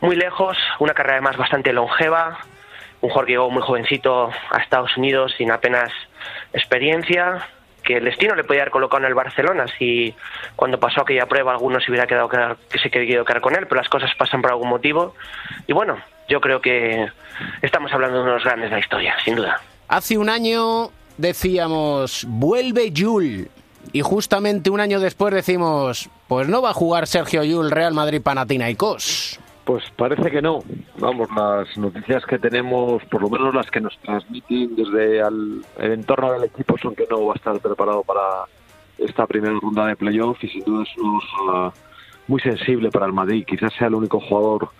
[0.00, 2.38] muy lejos, una carrera además bastante longeva,
[3.00, 5.90] un jugador que llegó muy jovencito a Estados Unidos sin apenas
[6.52, 7.48] experiencia,
[7.82, 10.14] que el destino le podía haber colocado en el Barcelona si
[10.56, 13.80] cuando pasó aquella prueba alguno se hubiera quedado que se querido quedar con él, pero
[13.80, 15.14] las cosas pasan por algún motivo
[15.66, 17.08] y bueno, yo creo que
[17.62, 19.60] estamos hablando de unos grandes de la historia, sin duda.
[19.88, 23.50] Hace un año decíamos, vuelve Yul.
[23.92, 28.22] Y justamente un año después decimos, pues no va a jugar Sergio Yul Real Madrid
[28.22, 29.40] Panathinaikos.
[29.70, 30.64] Pues parece que no.
[30.98, 35.92] Vamos, las noticias que tenemos, por lo menos las que nos transmiten desde al- el
[35.92, 38.46] entorno del equipo, son que no va a estar preparado para
[38.98, 40.90] esta primera ronda de playoff y sin duda es
[42.26, 43.44] muy sensible para el Madrid.
[43.46, 44.70] Quizás sea el único jugador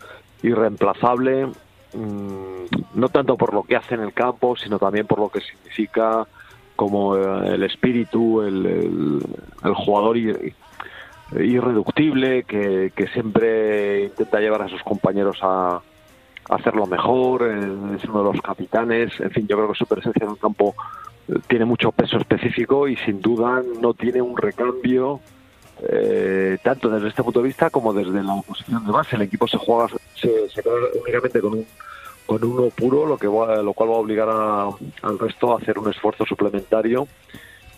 [0.42, 5.28] irreemplazable, mm, no tanto por lo que hace en el campo, sino también por lo
[5.28, 6.26] que significa
[6.74, 9.22] como eh, el espíritu, el,
[9.62, 10.16] el, jugador
[11.38, 15.80] irreductible que, siempre intenta llevar a sus compañeros a,
[16.48, 20.24] hacerlo mejor, eh, es uno de los capitanes, en fin, yo creo que su presencia
[20.24, 20.74] en el campo
[21.28, 25.20] eh, tiene mucho peso específico y sin duda no tiene un recambio
[25.80, 29.14] eh, tanto desde este punto de vista como desde la posición de base.
[29.14, 30.62] El equipo se juega, se, se
[31.00, 31.66] únicamente con un
[32.26, 35.90] con uno puro, lo que lo cual va a obligar al resto a hacer un
[35.90, 37.08] esfuerzo suplementario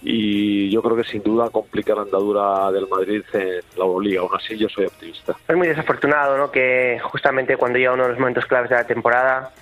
[0.03, 4.21] y yo creo que sin duda complica la andadura del Madrid en la Euroliga.
[4.21, 5.37] Aún así, yo soy optimista.
[5.47, 6.51] Es muy desafortunado ¿no?
[6.51, 9.53] que justamente cuando llega uno de los momentos claves de la temporada,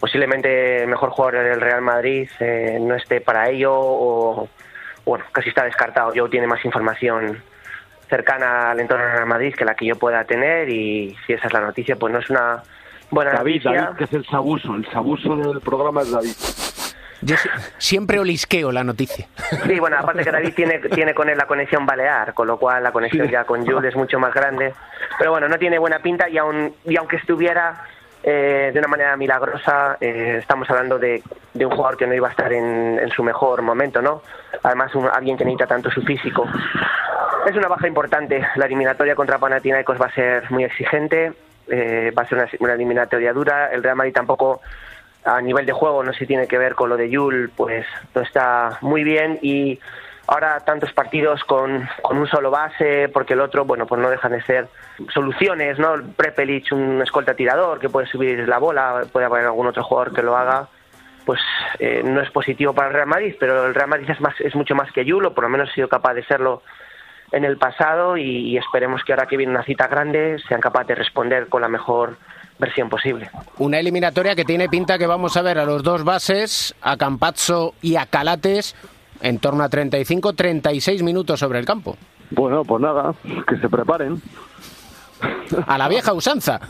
[0.00, 4.48] posiblemente el mejor jugador del Real Madrid eh, no esté para ello o,
[5.04, 6.14] bueno, casi está descartado.
[6.14, 7.42] Yo tiene más información
[8.08, 11.46] cercana al entorno del Real Madrid que la que yo pueda tener y si esa
[11.46, 12.62] es la noticia, pues no es una
[13.10, 13.82] buena David, noticia.
[13.82, 14.74] David, que es el sabuso.
[14.74, 16.34] El sabuso del programa es David.
[17.20, 17.36] Yo
[17.78, 19.26] siempre olisqueo la noticia.
[19.66, 22.82] Sí, bueno, aparte que David tiene, tiene con él la conexión balear, con lo cual
[22.82, 24.72] la conexión ya con Jules es mucho más grande.
[25.18, 27.82] Pero bueno, no tiene buena pinta y, aun, y aunque estuviera
[28.22, 31.22] eh, de una manera milagrosa, eh, estamos hablando de,
[31.54, 34.22] de, un jugador que no iba a estar en, en su mejor momento, ¿no?
[34.62, 36.46] Además, un, alguien que necesita tanto su físico.
[37.48, 38.46] Es una baja importante.
[38.56, 41.32] La eliminatoria contra Panathinaikos va a ser muy exigente,
[41.68, 43.72] eh, va a ser una, una eliminatoria dura.
[43.72, 44.60] El Real Madrid tampoco
[45.24, 47.86] a nivel de juego, no sé si tiene que ver con lo de Yul, pues
[48.14, 49.78] no está muy bien y
[50.26, 54.32] ahora tantos partidos con, con un solo base, porque el otro, bueno, pues no dejan
[54.32, 54.68] de ser
[55.12, 55.94] soluciones, ¿no?
[56.16, 60.22] Prepelic, un escolta tirador que puede subir la bola, puede haber algún otro jugador que
[60.22, 60.68] lo haga,
[61.24, 61.40] pues
[61.78, 64.54] eh, no es positivo para el Real Madrid, pero el Real Madrid es, más, es
[64.54, 66.62] mucho más que Yul, o por lo menos ha sido capaz de serlo
[67.32, 70.88] en el pasado y, y esperemos que ahora que viene una cita grande sean capaces
[70.88, 72.16] de responder con la mejor
[72.58, 73.30] versión posible.
[73.58, 77.74] Una eliminatoria que tiene pinta que vamos a ver a los dos bases, a Campazzo
[77.82, 78.74] y a Calates,
[79.20, 81.96] en torno a 35-36 minutos sobre el campo.
[82.30, 83.14] Bueno, pues nada,
[83.46, 84.20] que se preparen.
[85.66, 86.60] A la vieja usanza.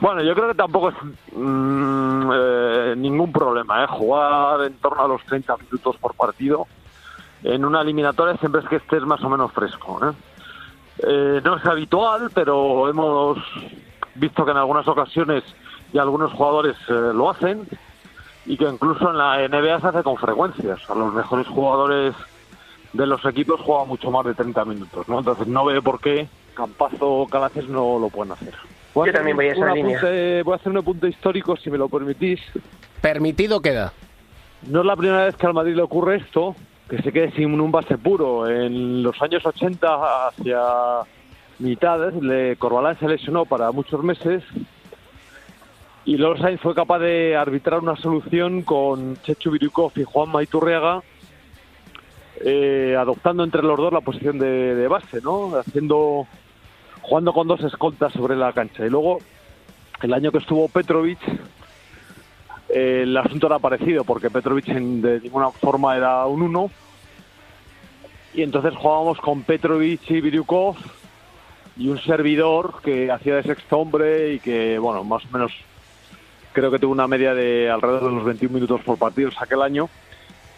[0.00, 0.94] Bueno, yo creo que tampoco es
[1.32, 3.86] mmm, eh, ningún problema, ¿eh?
[3.88, 6.66] Jugar en torno a los 30 minutos por partido
[7.42, 10.12] en una eliminatoria siempre es que estés más o menos fresco, ¿eh?
[11.02, 13.38] Eh, no es habitual, pero hemos
[14.20, 15.42] visto que en algunas ocasiones
[15.92, 17.66] y algunos jugadores eh, lo hacen
[18.46, 20.88] y que incluso en la NBA se hace con frecuencias.
[20.88, 22.14] A los mejores jugadores
[22.92, 25.18] de los equipos juegan mucho más de 30 minutos, ¿no?
[25.18, 28.54] Entonces no veo por qué Campazo o Calaces no lo pueden hacer.
[28.94, 29.98] Voy Yo también voy a esa línea.
[29.98, 32.40] Apunte, voy a hacer un apunte histórico, si me lo permitís.
[33.00, 33.92] Permitido queda.
[34.66, 36.54] No es la primera vez que al Madrid le ocurre esto,
[36.88, 38.48] que se quede sin un base puro.
[38.48, 40.60] En los años 80 hacia
[41.60, 44.42] mitad, le, Corbalán se lesionó para muchos meses
[46.04, 51.02] y Sainz fue capaz de arbitrar una solución con Chechu Birukov y Juan Maiturriaga,
[52.42, 55.54] eh, adoptando entre los dos la posición de, base, ¿no?
[55.56, 56.26] Haciendo,
[57.02, 58.86] jugando con dos escoltas sobre la cancha.
[58.86, 59.18] Y luego,
[60.02, 61.20] el año que estuvo Petrovic,
[62.70, 66.70] eh, el asunto era parecido, porque Petrovic en, de ninguna forma era un uno.
[68.32, 70.76] Y entonces jugábamos con Petrovic y Birukov
[71.80, 75.50] y un servidor que hacía de sexto hombre y que, bueno, más o menos
[76.52, 79.88] creo que tuvo una media de alrededor de los 21 minutos por partido aquel año,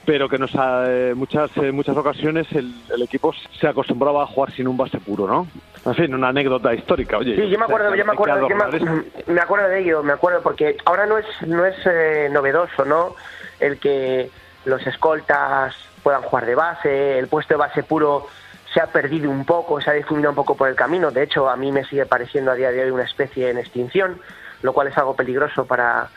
[0.05, 4.51] pero que nos eh, muchas eh, muchas ocasiones el, el, equipo se acostumbraba a jugar
[4.51, 5.47] sin un base puro, ¿no?
[5.87, 7.19] En fin, una anécdota histórica.
[7.19, 10.15] Oye, sí, yo me acuerdo, yo me acuerdo, yo me, me, acuerdo de ello, me
[10.15, 13.15] acuerdo porque ahora no es no es eh, novedoso, ¿no?
[13.61, 14.29] El que
[14.65, 18.27] los escoltas puedan jugar de base, el puesto de base puro
[18.73, 21.11] se ha perdido un poco, se ha difundido un poco por el camino.
[21.11, 24.21] De hecho, a mí me sigue pareciendo a día de hoy una especie en extinción,
[24.63, 26.09] lo cual es algo peligroso para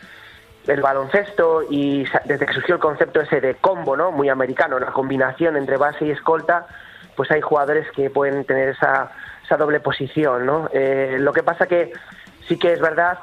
[0.67, 4.11] el baloncesto y desde que surgió el concepto ese de combo, ¿no?
[4.11, 6.65] Muy americano, la combinación entre base y escolta,
[7.15, 9.11] pues hay jugadores que pueden tener esa,
[9.43, 10.69] esa doble posición, ¿no?
[10.73, 11.91] Eh, lo que pasa que
[12.47, 13.19] sí que es verdad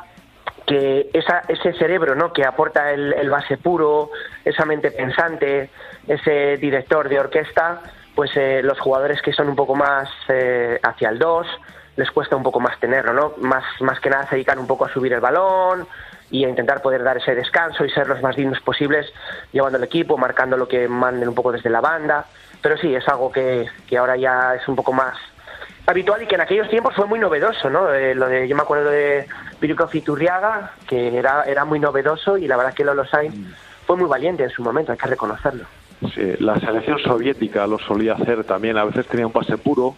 [0.66, 2.32] que esa, ese cerebro ¿no?
[2.32, 4.10] que aporta el, el base puro,
[4.44, 5.70] esa mente pensante,
[6.06, 7.80] ese director de orquesta,
[8.14, 11.46] pues eh, los jugadores que son un poco más eh, hacia el 2
[11.96, 13.32] les cuesta un poco más tenerlo, ¿no?
[13.38, 15.86] Más, más que nada se dedican un poco a subir el balón
[16.30, 19.12] y a intentar poder dar ese descanso y ser los más dignos posibles
[19.52, 22.24] llevando el equipo, marcando lo que manden un poco desde la banda.
[22.62, 25.16] Pero sí, es algo que, que ahora ya es un poco más
[25.86, 27.92] habitual y que en aquellos tiempos fue muy novedoso, ¿no?
[27.92, 29.26] Eh, lo de, yo me acuerdo de
[29.60, 33.34] Pirukov y Turriaga, que era, era muy novedoso y la verdad que Lolo Sainz
[33.86, 35.64] fue muy valiente en su momento, hay que reconocerlo.
[36.14, 39.94] Sí, la selección soviética lo solía hacer también, a veces tenía un pase puro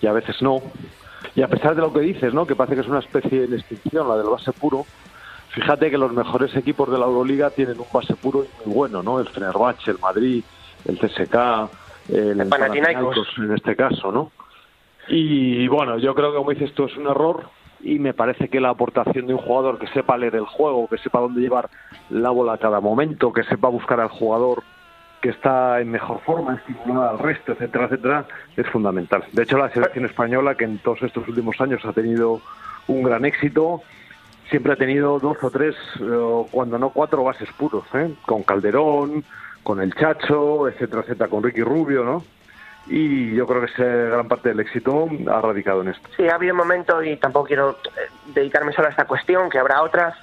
[0.00, 0.60] y a veces no.
[1.34, 2.46] Y a pesar de lo que dices, ¿no?
[2.46, 4.86] que parece que es una especie de extinción, la del base puro,
[5.50, 9.02] fíjate que los mejores equipos de la Euroliga tienen un base puro y muy bueno,
[9.02, 9.18] ¿no?
[9.18, 10.44] El Fenerbahce, el Madrid,
[10.84, 11.34] el CSK,
[12.10, 12.48] el, El.
[12.48, 14.30] Panathinaikos en este caso, ¿no?
[15.08, 17.48] Y bueno, yo creo que como dices tú es un error
[17.80, 20.98] y me parece que la aportación de un jugador que sepa leer el juego, que
[20.98, 21.70] sepa dónde llevar
[22.10, 24.62] la bola a cada momento, que sepa buscar al jugador
[25.20, 28.24] que está en mejor forma, estimular al resto, etcétera, etcétera,
[28.56, 29.24] es fundamental.
[29.32, 32.40] De hecho, la selección española, que en todos estos últimos años ha tenido
[32.86, 33.82] un gran éxito,
[34.48, 35.74] siempre ha tenido dos o tres,
[36.50, 38.14] cuando no cuatro bases puros, ¿eh?
[38.26, 39.24] con Calderón,
[39.62, 42.24] con el Chacho, etcétera, etcétera, con Ricky Rubio, ¿no?
[42.86, 46.08] Y yo creo que ese gran parte del éxito ha radicado en esto.
[46.16, 49.58] Sí, ha habido un momento, y tampoco quiero eh, dedicarme solo a esta cuestión, que
[49.58, 50.14] habrá otras,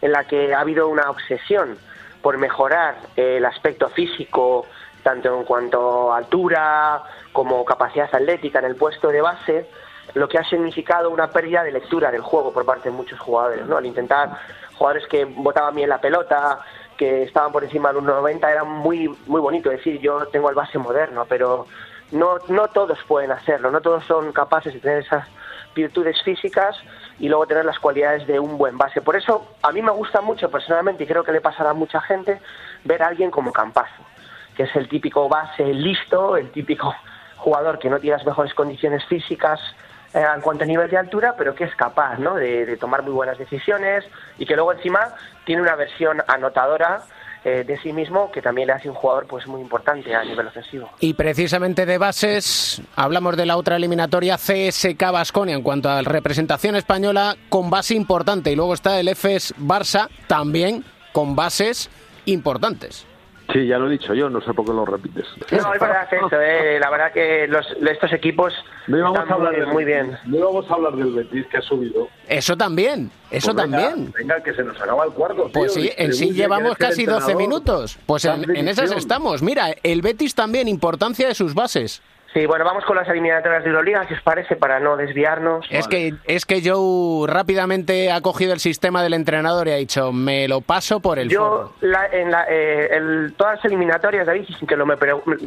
[0.00, 1.76] en la que ha habido una obsesión
[2.22, 4.66] por mejorar eh, el aspecto físico,
[5.02, 9.68] tanto en cuanto a altura como capacidad atlética en el puesto de base,
[10.14, 13.66] lo que ha significado una pérdida de lectura del juego por parte de muchos jugadores,
[13.66, 13.76] ¿no?
[13.76, 14.30] Al intentar
[14.74, 16.60] jugadores que botaban bien la pelota,
[16.96, 20.54] que estaban por encima de un 90, era muy muy bonito decir yo tengo el
[20.54, 21.66] base moderno, pero
[22.12, 25.26] no no todos pueden hacerlo, no todos son capaces de tener esas
[25.74, 26.76] virtudes físicas
[27.22, 29.00] y luego tener las cualidades de un buen base.
[29.00, 32.00] Por eso a mí me gusta mucho personalmente y creo que le pasará a mucha
[32.00, 32.40] gente
[32.82, 34.02] ver a alguien como Campazo,
[34.56, 36.92] que es el típico base listo, el típico
[37.36, 39.60] jugador que no tiene las mejores condiciones físicas
[40.14, 42.34] eh, en cuanto a nivel de altura, pero que es capaz ¿no?
[42.34, 44.04] de, de tomar muy buenas decisiones
[44.36, 47.02] y que luego encima tiene una versión anotadora
[47.44, 50.46] eh, de sí mismo que también le hace un jugador pues muy importante a nivel
[50.46, 50.90] ofensivo.
[51.00, 56.76] Y precisamente de bases, hablamos de la otra eliminatoria CSK Basconia en cuanto a representación
[56.76, 58.52] española con base importante.
[58.52, 61.90] Y luego está el FS Barça también con bases
[62.26, 63.06] importantes.
[63.52, 65.26] Sí, ya lo he dicho yo, no sé por qué lo repites.
[65.50, 68.52] No, es verdad eso, eh, la verdad que los, estos equipos
[68.86, 70.06] No íbamos están a hablar muy, del muy Betis.
[70.08, 70.18] bien.
[70.26, 72.08] No íbamos a hablar del Betis que ha subido.
[72.28, 74.12] Eso también, eso Pues venga, también.
[74.16, 75.50] Venga, que se nos acaba el cuarto.
[75.52, 77.36] Pues tío, sí, en sí llevamos casi el 12 entrenador.
[77.42, 77.98] minutos.
[78.06, 79.42] Pues en, en esas estamos.
[79.42, 82.00] Mira, el Betis también, importancia de sus bases.
[82.32, 85.66] Sí, bueno, vamos con las eliminatorias de Euroliga, si os parece, para no desviarnos.
[85.70, 90.12] Es que, es que Joe rápidamente ha cogido el sistema del entrenador y ha dicho,
[90.12, 91.28] me lo paso por el.
[91.28, 94.96] Yo, la- en la- eh, el- todas las eliminatorias, David, sin que, lo me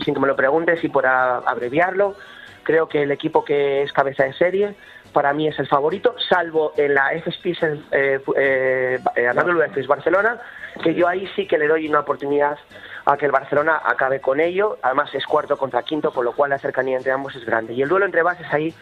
[0.04, 2.16] sin que me lo preguntes y por a- abreviarlo,
[2.62, 4.76] creo que el equipo que es cabeza de serie
[5.12, 7.54] para mí es el favorito, salvo en la FSP
[7.92, 10.38] eh, eh, eh, Barcelona,
[10.84, 12.58] que yo ahí sí que le doy una oportunidad
[13.06, 14.78] a que el Barcelona acabe con ello.
[14.82, 17.74] Además es cuarto contra quinto, con lo cual la cercanía entre ambos es grande.
[17.74, 18.74] Y el duelo entre bases ahí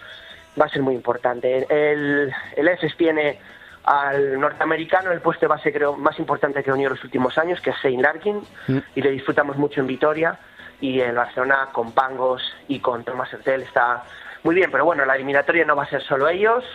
[0.59, 1.65] va a ser muy importante.
[1.69, 3.39] El, el EFES tiene
[3.83, 7.37] al norteamericano el puesto de base creo más importante que ha unido en los últimos
[7.37, 8.41] años, que es Shane Larkin,
[8.95, 10.39] y le disfrutamos mucho en Vitoria.
[10.79, 14.03] Y el Barcelona con Pangos y con Thomas Hertel está
[14.43, 16.65] muy bien, pero bueno, la eliminatoria no va a ser solo ellos,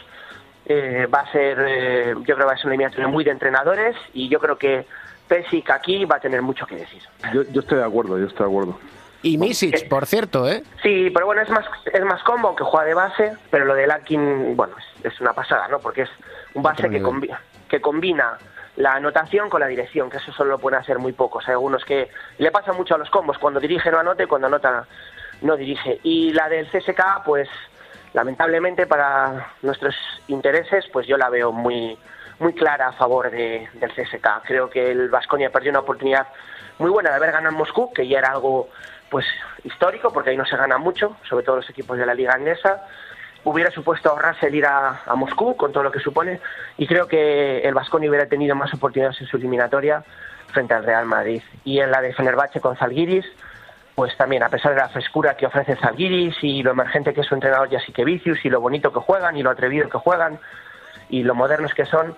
[0.64, 3.30] eh, va a ser, eh, yo creo que va a ser una eliminatoria muy de
[3.30, 4.86] entrenadores y yo creo que
[5.28, 7.02] Pesic aquí va a tener mucho que decir.
[7.32, 8.78] Yo, yo estoy de acuerdo, yo estoy de acuerdo.
[9.22, 10.62] Y Misic, por cierto, ¿eh?
[10.82, 13.86] Sí, pero bueno, es más es más combo que juega de base, pero lo de
[13.86, 15.80] Larkin, bueno, es, es una pasada, ¿no?
[15.80, 16.10] Porque es
[16.54, 17.36] un base que, combi-
[17.68, 18.38] que combina
[18.76, 21.46] la anotación con la dirección, que eso solo lo pueden hacer muy pocos.
[21.48, 24.46] Hay algunos que le pasa mucho a los combos, cuando dirige no anota y cuando
[24.46, 24.86] anota
[25.42, 25.98] no dirige.
[26.04, 27.48] Y la del CSK, pues
[28.14, 29.96] lamentablemente para nuestros
[30.28, 31.98] intereses, pues yo la veo muy
[32.38, 34.42] muy clara a favor de- del CSK.
[34.44, 36.26] Creo que el Vasconia perdió una oportunidad
[36.78, 38.68] muy buena de haber ganado en Moscú, que ya era algo
[39.10, 39.24] pues
[39.64, 42.82] histórico, porque ahí no se gana mucho, sobre todo los equipos de la liga inglesa.
[43.44, 46.40] Hubiera supuesto ahorrarse el ir a, a Moscú, con todo lo que supone,
[46.76, 50.04] y creo que el Vasconia hubiera tenido más oportunidades en su eliminatoria
[50.52, 51.42] frente al Real Madrid.
[51.64, 53.24] Y en la de Fenerbahce con Zalgiris,
[53.94, 57.26] pues también, a pesar de la frescura que ofrece Zalgiris y lo emergente que es
[57.26, 60.38] su entrenador Jasikevicius y lo bonito que juegan y lo atrevido que juegan
[61.08, 62.14] y lo modernos que son,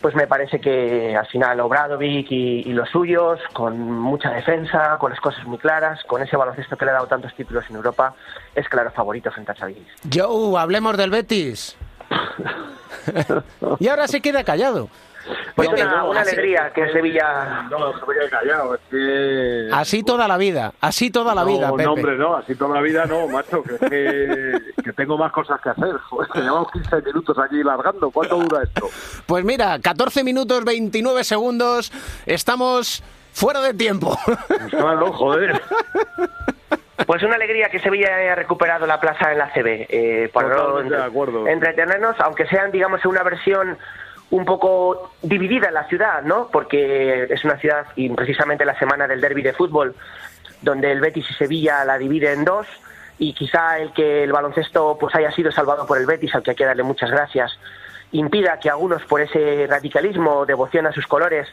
[0.00, 5.10] pues me parece que al final Obradovic y, y los suyos, con mucha defensa, con
[5.10, 8.14] las cosas muy claras, con ese baloncesto que le ha dado tantos títulos en Europa,
[8.54, 9.88] es claro favorito frente a Zalgiris.
[10.12, 11.76] Joe, hablemos del Betis.
[13.80, 14.88] y ahora se queda callado.
[15.54, 17.66] Pues No, una, no, una así- alegría que Sevilla...
[17.70, 19.68] No, se me callado, es que...
[19.72, 21.82] Así toda la vida, así toda la no, vida, Pepe.
[21.84, 24.52] No, hombre, no, así toda la vida no, macho, que, es que,
[24.84, 25.96] que tengo más cosas que hacer.
[25.98, 28.10] Joder, que llevamos 15 minutos aquí largando.
[28.10, 28.88] ¿Cuánto dura esto?
[29.26, 31.92] Pues mira, 14 minutos 29 segundos,
[32.26, 34.16] estamos fuera de tiempo.
[34.70, 35.60] Claro, joder.
[37.06, 39.86] Pues una alegría que Sevilla haya recuperado la plaza en la CB.
[39.88, 40.80] Eh, para no
[41.46, 43.78] entretenernos, aunque sean, digamos, en una versión
[44.30, 46.48] un poco dividida la ciudad, ¿no?
[46.48, 49.94] Porque es una ciudad, y precisamente la semana del derby de fútbol,
[50.62, 52.66] donde el Betis y Sevilla la divide en dos,
[53.18, 56.50] y quizá el que el baloncesto pues haya sido salvado por el Betis, al que
[56.50, 57.58] hay que darle muchas gracias,
[58.12, 61.48] impida que algunos por ese radicalismo devoción a sus colores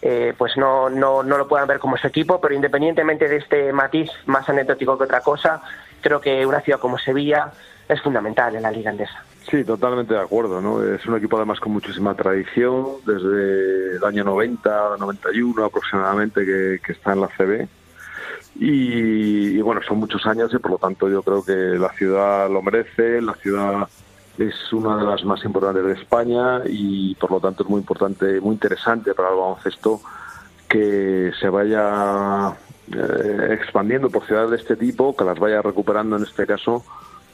[0.00, 3.72] eh, pues no, no, no lo puedan ver como su equipo, pero independientemente de este
[3.72, 5.60] matiz más anecdótico que otra cosa,
[6.00, 7.50] creo que una ciudad como Sevilla
[7.88, 9.24] es fundamental en la liga andesa.
[9.50, 10.60] Sí, totalmente de acuerdo.
[10.60, 10.82] ¿no?
[10.82, 17.14] Es un equipo además con muchísima tradición, desde el año 90, 91 aproximadamente, que, está
[17.14, 17.68] en la CB.
[18.60, 22.50] Y, y, bueno, son muchos años y por lo tanto yo creo que la ciudad
[22.50, 23.88] lo merece, la ciudad
[24.36, 28.40] es una de las más importantes de España y por lo tanto es muy importante,
[28.40, 30.00] muy interesante para el baloncesto
[30.68, 32.50] que se vaya
[32.92, 36.84] eh, expandiendo por ciudades de este tipo, que las vaya recuperando en este caso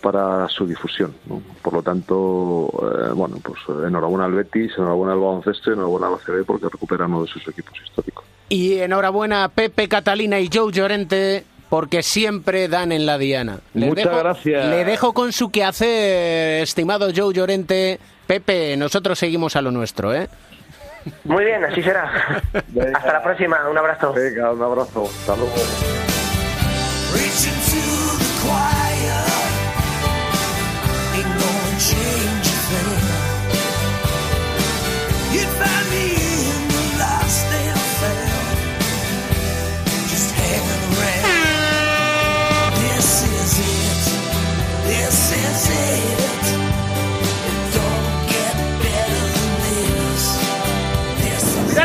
[0.04, 1.14] para su difusión.
[1.24, 1.40] ¿no?
[1.62, 6.44] Por lo tanto, eh, bueno, pues enhorabuena al Betis, enhorabuena al baloncesto, enhorabuena al ACB
[6.44, 8.22] porque recupera uno de sus equipos históricos.
[8.50, 13.60] Y enhorabuena a Pepe, Catalina y Joe Llorente porque siempre dan en la diana.
[13.72, 14.66] Le Muchas dejo, gracias.
[14.66, 17.98] Le dejo con su quehacer, estimado Joe Llorente.
[18.26, 20.28] Pepe, nosotros seguimos a lo nuestro, ¿eh?
[21.24, 22.42] Muy bien, así será.
[22.94, 24.12] Hasta la próxima, un abrazo.
[24.12, 25.04] Venga, un abrazo.
[25.04, 25.54] Hasta luego.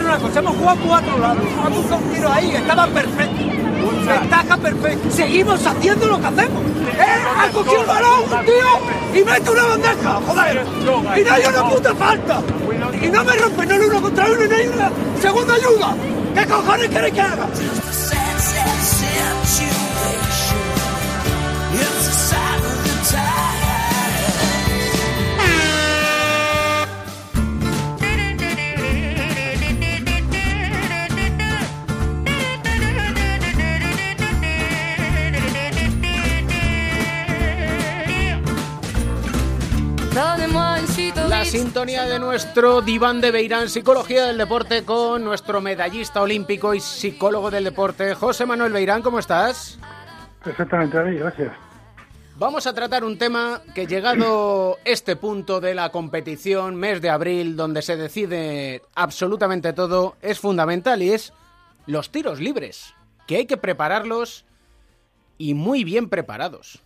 [0.09, 3.43] Una cosa, hemos jugado cuatro lados, ha puesto un tiro ahí, estaba perfecto.
[4.07, 5.11] Ventaja perfecta.
[5.11, 6.63] Seguimos haciendo lo que hacemos.
[6.97, 7.05] ¿Eh?
[7.37, 10.65] Ha cogido el balón, tío, y mete una bandeja, joder.
[11.15, 12.41] Y no hay una puta falta.
[13.01, 14.91] Y no me rompen no el uno contra uno y no hay una
[15.21, 15.95] segunda ayuda.
[16.33, 17.47] ¿Qué cojones queréis que haga?
[41.39, 46.81] La sintonía de nuestro diván de Beirán, Psicología del Deporte, con nuestro medallista olímpico y
[46.81, 49.01] psicólogo del deporte, José Manuel Beirán.
[49.01, 49.79] ¿Cómo estás?
[50.43, 51.53] Perfectamente, David, gracias.
[52.37, 57.55] Vamos a tratar un tema que llegado este punto de la competición, mes de abril,
[57.55, 61.31] donde se decide absolutamente todo, es fundamental y es
[61.85, 62.93] los tiros libres,
[63.27, 64.45] que hay que prepararlos
[65.37, 66.83] y muy bien preparados.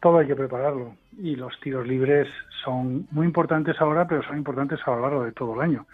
[0.00, 2.28] Todo hay que prepararlo y los tiros libres
[2.64, 5.86] son muy importantes ahora, pero son importantes a lo largo de todo el año.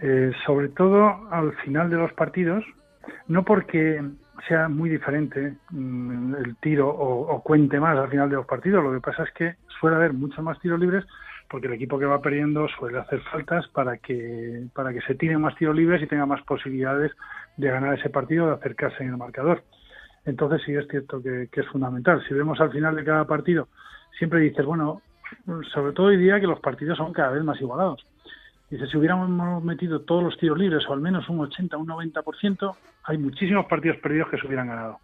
[0.00, 2.64] Eh, sobre todo al final de los partidos,
[3.28, 4.02] no porque
[4.48, 8.92] sea muy diferente mmm, el tiro o, cuente más al final de los partidos, lo
[8.92, 11.04] que pasa es que suele haber muchos más tiros libres
[11.48, 15.40] porque el equipo que va perdiendo suele hacer faltas para que, para que se tiren
[15.40, 17.12] más tiros libres y tenga más posibilidades
[17.56, 19.62] de ganar ese partido, de acercarse en el marcador.
[20.24, 22.24] Entonces sí es cierto que es fundamental.
[22.26, 23.68] Si vemos al final de cada partido
[24.18, 25.02] siempre dices, bueno,
[25.72, 28.04] sobre todo hoy día que los partidos son cada vez más igualados.
[28.70, 32.74] Dice, si hubiéramos metido todos los tiros libres, o al menos un 80, un 90%,
[33.04, 34.98] hay muchísimos partidos perdidos que se hubieran ganado.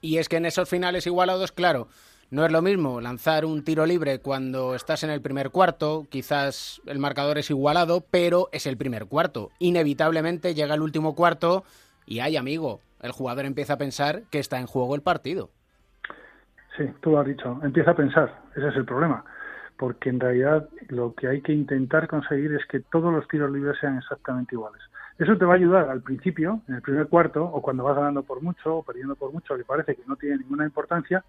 [0.00, 1.88] Y es que en esos finales igualados, claro,
[2.30, 6.82] no es lo mismo lanzar un tiro libre cuando estás en el primer cuarto, quizás
[6.86, 9.50] el marcador es igualado, pero es el primer cuarto.
[9.60, 11.64] Inevitablemente llega el último cuarto
[12.04, 15.50] y hay amigo, el jugador empieza a pensar que está en juego el partido.
[16.76, 19.24] Sí, tú lo has dicho, empieza a pensar, ese es el problema,
[19.78, 23.78] porque en realidad lo que hay que intentar conseguir es que todos los tiros libres
[23.80, 24.82] sean exactamente iguales.
[25.18, 28.22] Eso te va a ayudar al principio, en el primer cuarto, o cuando vas ganando
[28.22, 31.24] por mucho o perdiendo por mucho, que parece que no tiene ninguna importancia,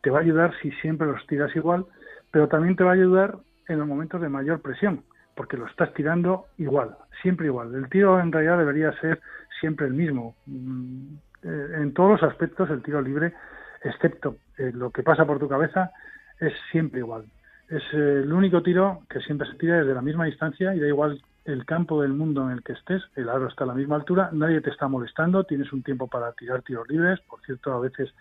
[0.00, 1.84] te va a ayudar si siempre los tiras igual,
[2.30, 3.36] pero también te va a ayudar
[3.68, 5.02] en los momentos de mayor presión,
[5.34, 7.74] porque lo estás tirando igual, siempre igual.
[7.74, 9.20] El tiro en realidad debería ser
[9.60, 10.34] siempre el mismo.
[10.46, 13.34] En todos los aspectos el tiro libre
[13.82, 15.92] excepto eh, lo que pasa por tu cabeza,
[16.40, 17.24] es siempre igual.
[17.68, 20.86] Es eh, el único tiro que siempre se tira desde la misma distancia y da
[20.86, 23.96] igual el campo del mundo en el que estés, el aro está a la misma
[23.96, 27.80] altura, nadie te está molestando, tienes un tiempo para tirar tiros libres, por cierto, a
[27.80, 28.12] veces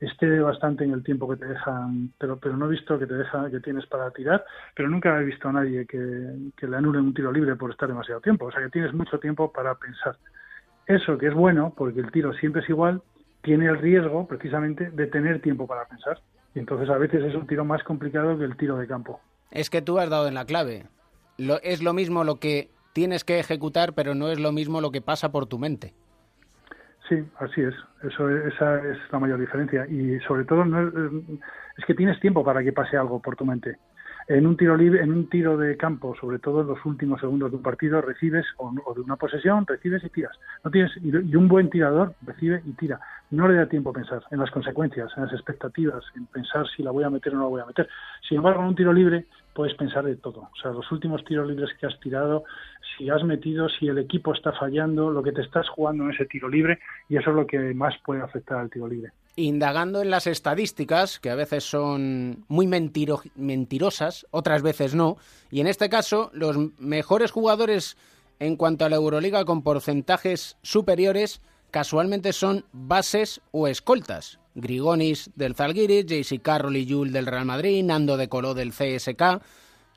[0.00, 3.14] esté bastante en el tiempo que te dejan, pero pero no he visto que te
[3.14, 4.44] deja que tienes para tirar,
[4.74, 7.88] pero nunca he visto a nadie que, que le anulen un tiro libre por estar
[7.88, 10.16] demasiado tiempo, o sea que tienes mucho tiempo para pensar.
[10.86, 13.02] Eso que es bueno, porque el tiro siempre es igual,
[13.42, 16.20] tiene el riesgo precisamente de tener tiempo para pensar.
[16.54, 19.20] Y entonces a veces es un tiro más complicado que el tiro de campo.
[19.50, 20.86] Es que tú has dado en la clave.
[21.38, 24.90] Lo, es lo mismo lo que tienes que ejecutar, pero no es lo mismo lo
[24.90, 25.94] que pasa por tu mente.
[27.08, 27.74] Sí, así es.
[28.02, 29.86] Eso, esa es la mayor diferencia.
[29.88, 30.94] Y sobre todo no es,
[31.78, 33.78] es que tienes tiempo para que pase algo por tu mente
[34.30, 37.50] en un tiro libre, en un tiro de campo, sobre todo en los últimos segundos
[37.50, 40.38] de un partido, recibes o, de una posesión, recibes y tiras.
[40.62, 43.00] No tienes y, un buen tirador recibe y tira.
[43.32, 46.84] No le da tiempo a pensar en las consecuencias, en las expectativas, en pensar si
[46.84, 47.88] la voy a meter o no la voy a meter.
[48.28, 50.42] Sin embargo, en un tiro libre puedes pensar de todo.
[50.42, 52.44] O sea, los últimos tiros libres que has tirado,
[52.96, 56.26] si has metido, si el equipo está fallando, lo que te estás jugando en ese
[56.26, 56.78] tiro libre
[57.08, 61.18] y eso es lo que más puede afectar al tiro libre indagando en las estadísticas,
[61.18, 65.16] que a veces son muy mentirosas, otras veces no,
[65.50, 67.96] y en este caso los mejores jugadores
[68.38, 74.40] en cuanto a la Euroliga con porcentajes superiores casualmente son bases o escoltas.
[74.54, 79.40] Grigonis del Zalgiris, JC Carroll y Jules del Real Madrid, Nando de Coló del CSK.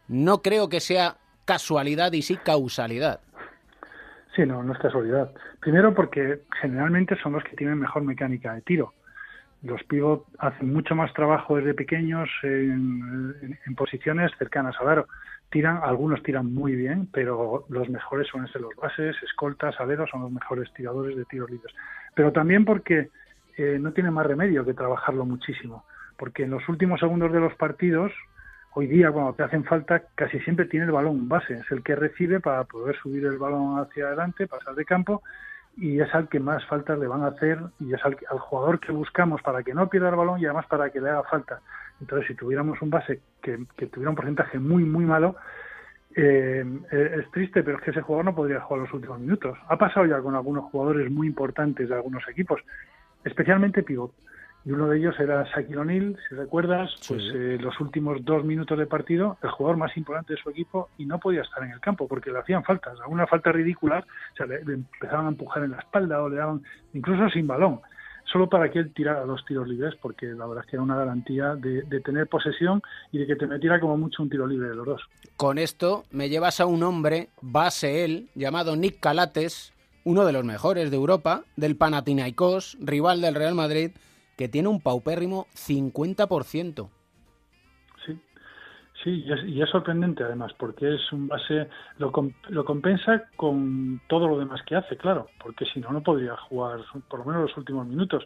[0.07, 3.21] No creo que sea casualidad y sí causalidad.
[4.36, 5.31] Sí, no, no es casualidad.
[5.59, 8.93] Primero porque generalmente son los que tienen mejor mecánica de tiro
[9.64, 15.07] los pivot hacen mucho más trabajo desde pequeños en, posiciones cercanas al aro.
[15.49, 20.22] Tiran, algunos tiran muy bien, pero los mejores suelen ser los bases, escoltas, aleros, son
[20.22, 21.74] los mejores tiradores de tiros libres.
[22.14, 23.09] Pero también porque
[23.57, 25.86] eh, no tiene más remedio que trabajarlo muchísimo,
[26.18, 28.11] porque en los últimos segundos de los partidos,
[28.74, 31.95] hoy día cuando te hacen falta, casi siempre tiene el balón base, es el que
[31.95, 35.22] recibe para poder subir el balón hacia adelante, pasar de campo
[35.78, 38.91] y es al que más faltas le van a hacer y es al, jugador que
[38.91, 41.61] buscamos para que no pierda el balón y además para que le haga falta.
[41.99, 43.57] Entonces, si tuviéramos un base que,
[43.88, 45.36] tuviera un porcentaje muy, muy malo,
[46.15, 49.57] eh, es triste, pero es que ese jugador no podría jugar los últimos minutos.
[49.67, 52.61] Ha pasado ya con algunos jugadores muy importantes de algunos equipos,
[53.24, 54.11] especialmente pivot
[54.66, 58.78] y uno de ellos era Shaquille O'Neal, si recuerdas, pues eh, los últimos dos minutos
[58.78, 61.80] de partido, el jugador más importante de su equipo y no podía estar en el
[61.82, 65.72] campo porque le hacían faltas, alguna falta ridícula, o sea, le, empezaban a empujar en
[65.72, 67.82] la espalda o le daban, incluso sin balón,
[68.24, 70.95] solo para que él tirara los tiros libres, porque la verdad es que era una
[70.95, 74.70] garantía de, de tener posesión y de que te metiera como mucho un tiro libre
[74.70, 75.01] de los dos.
[75.36, 79.74] Con esto me llevas a un hombre, base él, llamado Nick Calates,
[80.05, 83.91] uno de los mejores de Europa, del Panathinaikos, rival del Real Madrid,
[84.38, 86.89] que tiene un paupérrimo 50%.
[88.05, 88.19] Sí,
[89.03, 92.11] sí, y es, sorprendente además, porque es un base, lo,
[92.49, 96.79] lo compensa con todo lo demás que hace, claro, porque si no, no podría jugar
[97.07, 98.25] por lo menos los últimos minutos.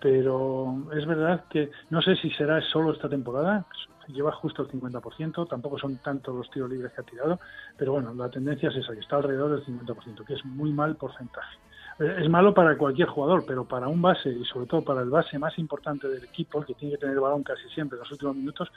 [0.00, 3.66] Pero es verdad que no sé si será solo esta temporada,
[4.06, 7.40] lleva justo el 50%, tampoco son tantos los tiros libres que ha tirado,
[7.76, 10.94] pero bueno, la tendencia es esa, que está alrededor del 50%, que es muy mal
[10.94, 11.58] porcentaje
[11.98, 15.38] es malo para cualquier jugador, pero para un base y sobre todo para el base
[15.38, 18.12] más importante del equipo, el que tiene que tener el balón casi siempre en los
[18.12, 18.68] últimos minutos,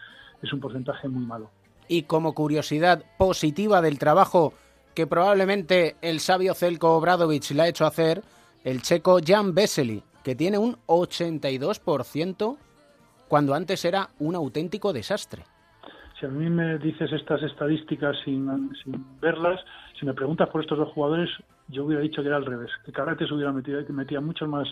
[0.41, 1.49] es un porcentaje muy malo.
[1.87, 4.53] Y como curiosidad positiva del trabajo
[4.93, 8.23] que probablemente el sabio Zelko Obradovic le ha hecho hacer,
[8.63, 12.57] el checo Jan Vesely, que tiene un 82%
[13.27, 15.43] cuando antes era un auténtico desastre.
[16.19, 18.45] Si a mí me dices estas estadísticas sin,
[19.19, 19.59] verlas,
[20.01, 21.29] si me preguntas por estos dos jugadores,
[21.67, 24.47] yo hubiera dicho que era al revés, que Karate se hubiera metido, que metía mucho
[24.47, 24.67] más,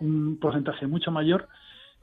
[0.00, 1.46] un porcentaje mucho mayor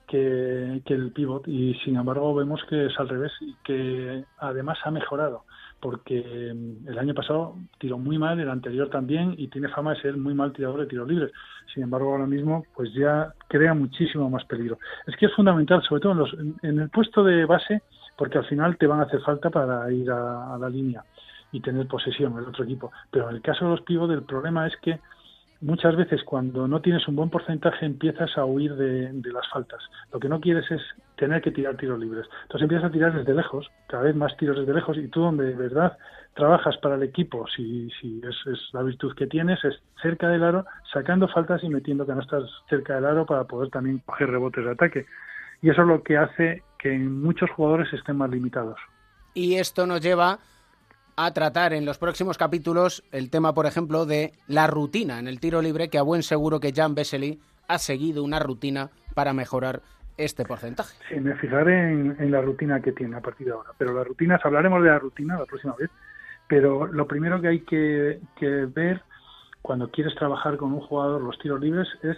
[0.07, 4.91] que, el pivot y sin embargo vemos que es al revés y que además ha
[4.91, 5.45] mejorado
[5.80, 10.01] porque mm, el año pasado tiró muy mal, el anterior también y tiene fama de
[10.01, 11.32] ser muy mal tirador de tiros libres.
[11.74, 14.78] Sin embargo, ahora mismo pues ya crea muchísimo más peligro.
[15.07, 17.82] Es que es fundamental, sobre todo en, los, en el puesto de base,
[18.15, 21.03] porque al final te van a hacer falta para ir a la línea
[21.51, 22.91] y tener posesión el otro equipo.
[23.11, 24.99] Pero en el caso de los pivos, el problema es que
[25.61, 29.81] muchas veces cuando no tienes un buen porcentaje empiezas a huir de, las faltas.
[30.11, 30.81] Lo que no quieres es
[31.15, 32.27] tener que tirar tiros libres.
[32.43, 35.45] Entonces empiezas a tirar desde lejos, cada vez más tiros desde lejos, y tú donde
[35.45, 35.97] de verdad
[36.33, 40.43] trabajas para el equipo, si, si es, es la virtud que tienes, es cerca del
[40.43, 44.71] aro, sacando faltas y metiendo canastas cerca del aro para poder también coger rebotes de
[44.71, 45.05] ataque.
[45.61, 48.79] Y eso es lo que hace que muchos jugadores estén más limitados.
[49.33, 50.39] Y esto nos lleva
[51.26, 55.41] a tratar en los próximos capítulos el tema, por ejemplo, de la rutina en el
[55.41, 59.82] tiro libre, que a buen seguro que Jan Vesely ha seguido una rutina para mejorar
[60.15, 60.95] este porcentaje.
[61.09, 63.72] Sí, me fijaré en, la rutina que tiene a partir de ahora.
[63.78, 65.89] Pero las rutinas, hablaremos de la rutina la próxima vez,
[66.47, 68.20] pero lo primero que hay que,
[68.74, 69.01] ver
[69.61, 72.15] cuando quieres trabajar con un jugador los tiros libres es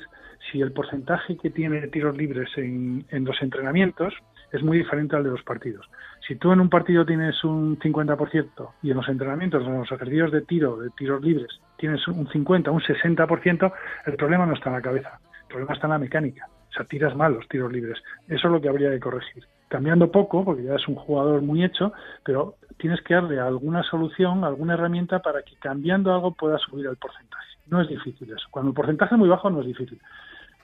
[0.52, 4.14] si el porcentaje que tiene de tiros libres en, en los entrenamientos
[4.52, 5.88] es muy diferente al de los partidos.
[6.28, 10.32] Si tú en un partido tienes un 50% y en los entrenamientos, en los ejercicios
[10.32, 13.74] de tiro, de tiros libres, tienes un 50, un 60%,
[14.06, 16.47] el problema no está en la cabeza, el problema está en la mecánica.
[16.72, 18.02] O sea, tiras mal los tiros libres.
[18.28, 19.45] Eso es lo que habría que corregir.
[19.68, 21.91] Cambiando poco, porque ya es un jugador muy hecho,
[22.24, 26.95] pero tienes que darle alguna solución, alguna herramienta para que cambiando algo pueda subir el
[26.95, 27.47] porcentaje.
[27.68, 28.47] No es difícil eso.
[28.52, 30.02] Cuando el porcentaje es muy bajo no es difícil.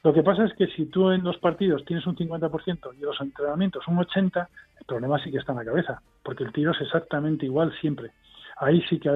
[0.08, 3.06] Lo que pasa es que si tú en los partidos tienes un 50% y en
[3.06, 4.48] los entrenamientos un 80%,
[4.80, 8.12] el problema sí que está en la cabeza, porque el tiro es exactamente igual siempre.
[8.56, 9.10] Ahí sí que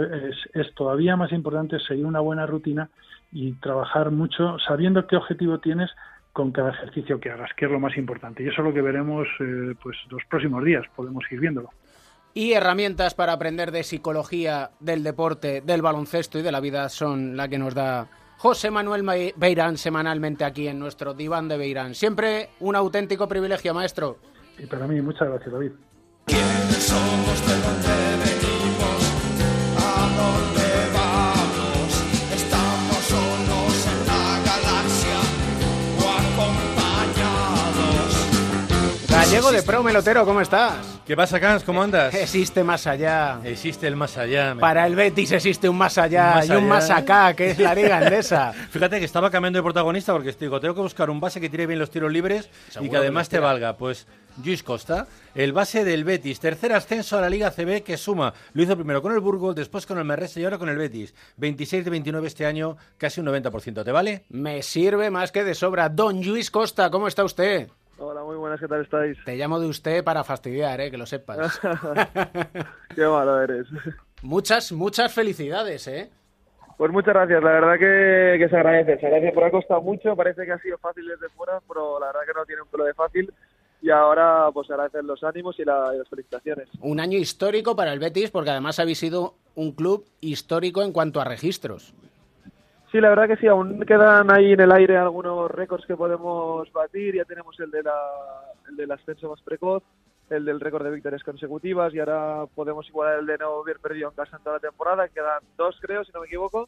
[0.54, 2.90] es, todavía más importante seguir una buena rutina
[3.32, 5.90] y trabajar mucho sabiendo qué objetivo tienes
[6.34, 8.44] con cada ejercicio que hagas, que es lo más importante.
[8.44, 11.70] Y eso es lo que veremos eh, pues los próximos días, podemos ir viéndolo.
[12.34, 17.38] Y herramientas para aprender de psicología, del deporte, del baloncesto y de la vida son
[17.38, 18.10] la que nos da
[18.42, 19.04] José Manuel
[19.36, 21.94] Beirán semanalmente aquí en nuestro diván de Beirán.
[21.94, 24.18] Siempre un auténtico privilegio, maestro.
[24.58, 25.74] Y para mí, muchas gracias, David.
[39.42, 41.00] Gallego de Pro Melotero, ¿cómo estás?
[41.04, 41.64] ¿Qué pasa, Cans?
[41.64, 42.14] ¿Cómo andas?
[42.14, 43.40] Existe más allá.
[43.44, 44.56] Existe el más allá.
[44.60, 47.98] Para el Betis existe un más allá y un más acá, que es la liga
[48.06, 48.54] andesa.
[48.54, 51.66] Fíjate que estaba cambiando de protagonista porque digo, tengo que buscar un base que tire
[51.66, 53.76] bien los tiros libres y que además te valga.
[53.78, 54.06] Pues
[54.46, 58.36] Luis Costa, el base del Betis, tercer ascenso a la Liga CB que suma.
[58.54, 61.16] Lo hizo primero con el Burgos, después con el Merrese y ahora con el Betis.
[61.38, 63.84] 26 de 29 este año, casi un 90%.
[63.84, 64.24] ¿Te vale?
[64.30, 65.90] Me sirve más que de sobra.
[65.90, 67.70] Don Luis Costa, ¿cómo está usted?
[68.04, 69.16] Hola, muy buenas, ¿qué tal estáis?
[69.24, 70.90] Te llamo de usted para fastidiar, ¿eh?
[70.90, 71.60] que lo sepas.
[72.96, 73.68] Qué malo eres.
[74.24, 76.10] Muchas, muchas felicidades, ¿eh?
[76.78, 80.16] Pues muchas gracias, la verdad que, que se agradece, se agradece, por ha costado mucho,
[80.16, 82.86] parece que ha sido fácil desde fuera, pero la verdad que no tiene un pelo
[82.86, 83.32] de fácil
[83.84, 86.70] y ahora pues se agradecen los ánimos y, la- y las felicitaciones.
[86.82, 91.22] Un año histórico para el Betis porque además habéis sido un club histórico en cuanto
[91.22, 91.94] a registros.
[92.92, 96.70] Sí, la verdad que sí, aún quedan ahí en el aire algunos récords que podemos
[96.74, 97.16] batir.
[97.16, 97.96] Ya tenemos el, de la,
[98.70, 99.82] el del ascenso más precoz,
[100.30, 104.10] el del récord de victorias consecutivas y ahora podemos igualar el de no haber perdido
[104.10, 105.08] en casa en toda la temporada.
[105.08, 106.68] Quedan dos, creo, si no me equivoco.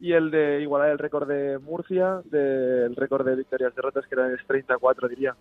[0.00, 4.34] Y el de igualar el récord de Murcia, del récord de victorias derrotas, que era
[4.34, 5.36] es 34, diría.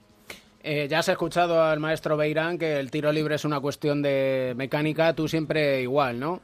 [0.61, 4.53] Eh, ya has escuchado al maestro Beirán que el tiro libre es una cuestión de
[4.55, 6.41] mecánica, tú siempre igual, ¿no?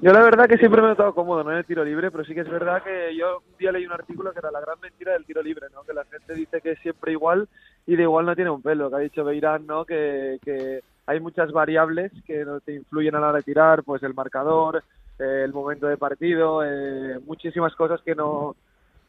[0.00, 1.50] Yo la verdad que siempre me he notado cómodo ¿no?
[1.50, 3.92] en el tiro libre, pero sí que es verdad que yo un día leí un
[3.92, 5.82] artículo que era la gran mentira del tiro libre, ¿no?
[5.82, 7.48] que la gente dice que es siempre igual
[7.84, 9.84] y de igual no tiene un pelo, que ha dicho Beirán, ¿no?
[9.84, 14.00] que, que hay muchas variables que no te influyen a la hora de tirar, pues
[14.04, 14.84] el marcador,
[15.18, 18.54] eh, el momento de partido, eh, muchísimas cosas que no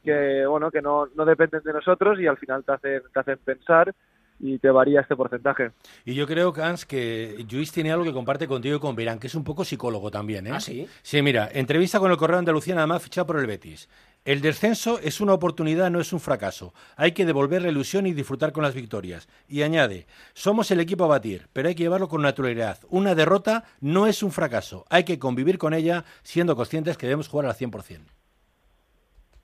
[0.04, 3.38] que bueno que no, no dependen de nosotros y al final te hacen, te hacen
[3.44, 3.94] pensar
[4.40, 5.72] y te varía este porcentaje.
[6.06, 9.28] Y yo creo, Cans, que Luis tiene algo que comparte contigo y con Beirán, que
[9.28, 10.52] es un poco psicólogo también, ¿eh?
[10.54, 10.88] ¿Ah, sí?
[11.02, 13.90] Sí, mira, entrevista con el Correo Andalucía, nada más fichado por el Betis.
[14.26, 16.74] El descenso es una oportunidad, no es un fracaso.
[16.98, 19.30] Hay que devolver la ilusión y disfrutar con las victorias.
[19.48, 22.80] Y añade, somos el equipo a batir, pero hay que llevarlo con naturalidad.
[22.90, 24.86] Una derrota no es un fracaso.
[24.90, 28.02] Hay que convivir con ella siendo conscientes que debemos jugar al 100%.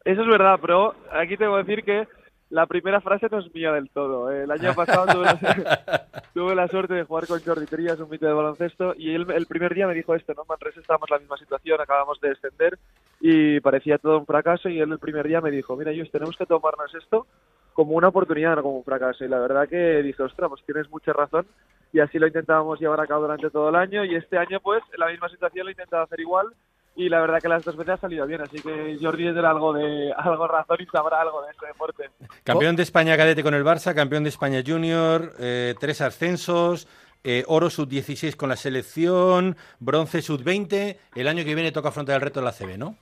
[0.04, 2.08] Eso es verdad, pero aquí tengo que decir que
[2.56, 4.32] la primera frase no es mía del todo.
[4.32, 8.26] El año pasado tuve la, tuve la suerte de jugar con Jordi Trías, un mito
[8.26, 10.46] de baloncesto, y él el primer día me dijo esto, ¿no?
[10.48, 12.80] Manresa estábamos en la misma situación, acabamos de descender
[13.20, 16.38] y parecía todo un fracaso y él el primer día me dijo, mira, Yus, tenemos
[16.38, 17.28] que tomarnos esto
[17.74, 19.26] como una oportunidad, no como un fracaso.
[19.26, 21.46] Y la verdad que dije, ostras, pues tienes mucha razón
[21.92, 24.82] y así lo intentábamos llevar a cabo durante todo el año y este año pues
[24.94, 26.48] en la misma situación lo he intentado hacer igual
[26.96, 29.46] y la verdad que las dos veces ha salido bien, así que Jordi es de
[29.46, 32.10] algo de algo razón y sabrá algo de este deporte.
[32.44, 36.88] Campeón de España cadete con el Barça, campeón de España junior, eh, tres ascensos,
[37.24, 40.98] eh, oro sub-16 con la selección, bronce sub-20.
[41.16, 42.96] El año que viene toca afrontar el reto de la CB, ¿no?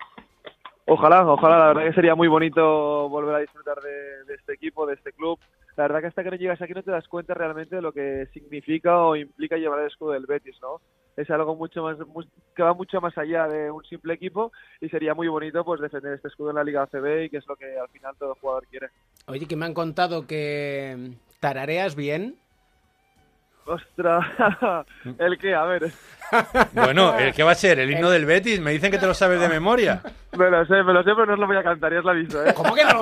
[0.85, 4.85] Ojalá, ojalá, la verdad que sería muy bonito volver a disfrutar de, de este equipo,
[4.85, 5.39] de este club.
[5.75, 7.91] La verdad que hasta que no llegas aquí no te das cuenta realmente de lo
[7.91, 10.81] que significa o implica llevar el escudo del Betis, ¿no?
[11.15, 12.23] Es algo mucho más mu-
[12.55, 14.51] que va mucho más allá de un simple equipo
[14.81, 17.47] y sería muy bonito pues defender este escudo en la Liga ACB y que es
[17.47, 18.89] lo que al final todo jugador quiere.
[19.27, 22.37] Oye, que me han contado que tarareas bien.
[23.65, 24.25] Ostras,
[25.19, 25.91] el que, a ver,
[26.73, 27.79] Bueno, ¿el qué va a ser?
[27.79, 28.59] ¿El himno del Betis?
[28.59, 30.01] Me dicen que te lo sabes de memoria.
[30.37, 32.05] me lo sé, me lo sé, pero no os lo voy a cantar, ya os
[32.05, 32.53] lo aviso, ¿eh?
[32.53, 33.01] ¿Cómo que no?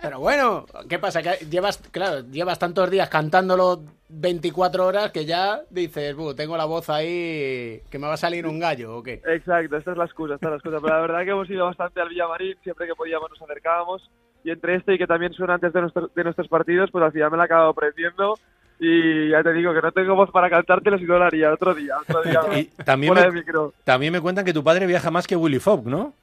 [0.00, 1.22] Pero bueno, ¿qué pasa?
[1.22, 6.64] Que llevas, claro, llevas tantos días cantándolo 24 horas que ya dices, "Bu, tengo la
[6.64, 9.20] voz ahí que me va a salir un gallo o qué.
[9.26, 10.78] Exacto, esta es la excusa, esta es la excusa.
[10.80, 14.10] Pero la verdad que hemos ido bastante al Villamarín, siempre que podíamos nos acercábamos.
[14.42, 17.12] Y entre este y que también suena antes de, nuestro- de nuestros partidos, pues al
[17.12, 18.34] final me la acabo aprendiendo.
[18.82, 21.74] Y ya te digo que no tengo voz para cantártelo, si no lo haría otro
[21.74, 22.40] día, otro día.
[22.58, 23.74] Y también me, micro.
[23.84, 26.14] también me cuentan que tu padre viaja más que Willy Fogg, ¿no?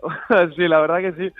[0.56, 1.34] sí, la verdad que sí.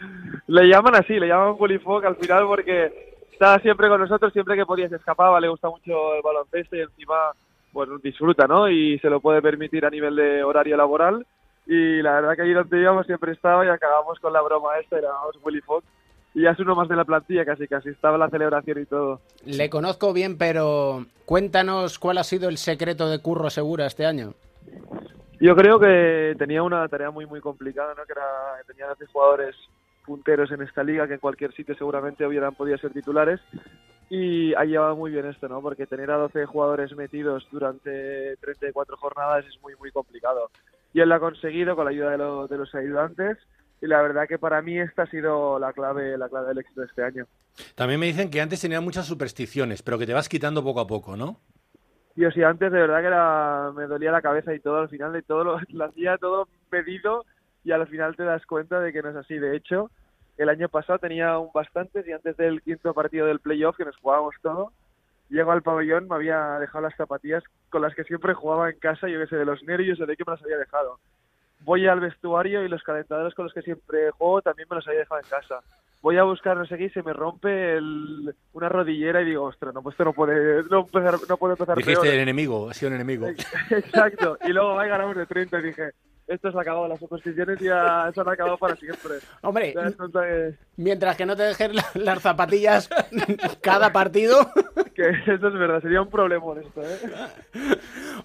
[0.49, 4.55] Le llaman así, le llaman Willy Fogg al final porque está siempre con nosotros, siempre
[4.55, 7.33] que podía se escapaba, le gusta mucho el baloncesto y encima
[7.73, 8.69] pues disfruta, ¿no?
[8.69, 11.27] Y se lo puede permitir a nivel de horario laboral
[11.67, 14.99] y la verdad que ahí donde íbamos siempre estaba y acabamos con la broma esta,
[14.99, 15.87] éramos Willy Fox
[16.37, 19.21] y ya es uno más de la plantilla casi casi, estaba la celebración y todo.
[19.47, 24.35] Le conozco bien, pero cuéntanos cuál ha sido el secreto de Curro Segura este año.
[25.41, 28.05] Yo creo que tenía una tarea muy muy complicada, ¿no?
[28.05, 28.27] Que era
[28.67, 29.57] tenía 12 jugadores
[30.05, 33.41] punteros en esta liga que en cualquier sitio seguramente hubieran podido ser titulares
[34.11, 35.63] y ha llevado muy bien esto, ¿no?
[35.63, 40.51] Porque tener a 12 jugadores metidos durante 34 jornadas es muy muy complicado.
[40.93, 43.39] Y él lo ha conseguido con la ayuda de, lo- de los ayudantes
[43.81, 46.81] y la verdad que para mí esta ha sido la clave la clave del éxito
[46.81, 47.27] de este año.
[47.75, 50.87] También me dicen que antes tenía muchas supersticiones, pero que te vas quitando poco a
[50.87, 51.41] poco, ¿no?
[52.15, 55.13] Yo sí, antes de verdad que era, me dolía la cabeza y todo, al final
[55.13, 57.25] de todo lo, lo hacía todo medido
[57.65, 59.39] y al final te das cuenta de que no es así.
[59.39, 59.91] De hecho,
[60.37, 63.97] el año pasado tenía aún bastantes y antes del quinto partido del playoff, que nos
[63.97, 64.73] jugábamos todo,
[65.29, 69.09] llego al pabellón, me había dejado las zapatillas con las que siempre jugaba en casa,
[69.09, 70.99] yo que sé, de los nervios de que me las había dejado.
[71.67, 75.01] Voy al vestuario y los calentadores con los que siempre juego también me los había
[75.01, 75.61] dejado en casa.
[76.01, 79.43] Voy a buscar no sé qué y se me rompe el- una rodillera y digo,
[79.45, 82.15] ostras, no, pues esto no puede, no, empezar- no puede empezar Dijiste peor".
[82.15, 83.27] el enemigo, ha sido un enemigo.
[83.71, 84.39] Exacto.
[84.47, 85.91] Y luego y ganamos de 30 y dije,
[86.27, 89.15] esto se ha acabado, las supersticiones ya se han acabado para siempre.
[89.43, 92.89] Hombre, que, Mientras que no te dejes la- las zapatillas
[93.61, 94.39] cada partido.
[94.95, 96.99] que eso es verdad, sería un problema esto, ¿eh?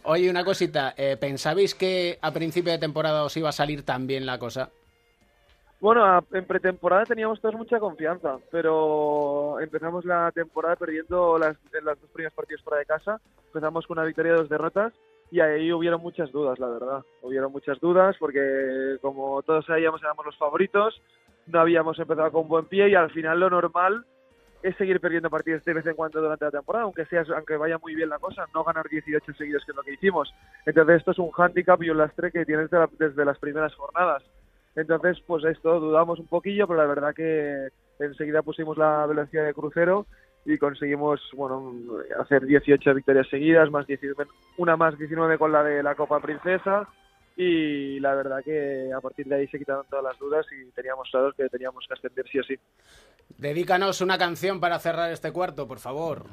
[0.03, 4.07] Oye, una cosita, eh, ¿pensabais que a principio de temporada os iba a salir tan
[4.07, 4.69] bien la cosa?
[5.79, 11.97] Bueno, en pretemporada teníamos todos mucha confianza, pero empezamos la temporada perdiendo las, en dos
[12.13, 13.19] primeros partidos fuera de casa.
[13.47, 14.93] Empezamos con una victoria y dos derrotas
[15.31, 17.03] y ahí hubieron muchas dudas, la verdad.
[17.21, 21.01] Hubieron muchas dudas porque, como todos sabíamos, éramos los favoritos,
[21.47, 24.05] no habíamos empezado con buen pie y al final lo normal
[24.61, 27.77] es seguir perdiendo partidos de vez en cuando durante la temporada, aunque sea, aunque vaya
[27.79, 30.31] muy bien la cosa, no ganar 18 seguidos que es lo que hicimos.
[30.65, 34.23] Entonces esto es un hándicap y un lastre que tienes desde, desde las primeras jornadas.
[34.75, 37.69] Entonces, pues esto dudamos un poquillo, pero la verdad que
[37.99, 40.05] enseguida pusimos la velocidad de crucero
[40.45, 41.73] y conseguimos, bueno,
[42.19, 44.25] hacer 18 victorias seguidas, más 19,
[44.57, 46.87] una más 19 con la de la Copa Princesa
[47.37, 51.07] y la verdad que a partir de ahí se quitaron todas las dudas y teníamos
[51.11, 52.55] claro que teníamos que ascender sí o sí.
[53.37, 56.25] Dedícanos una canción para cerrar este cuarto, por favor.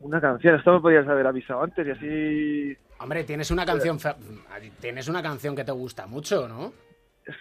[0.00, 2.78] Una canción, esto me podías haber avisado antes y así...
[3.00, 4.16] Hombre, tienes una canción fa-
[4.80, 6.72] tienes una canción que te gusta mucho, ¿no?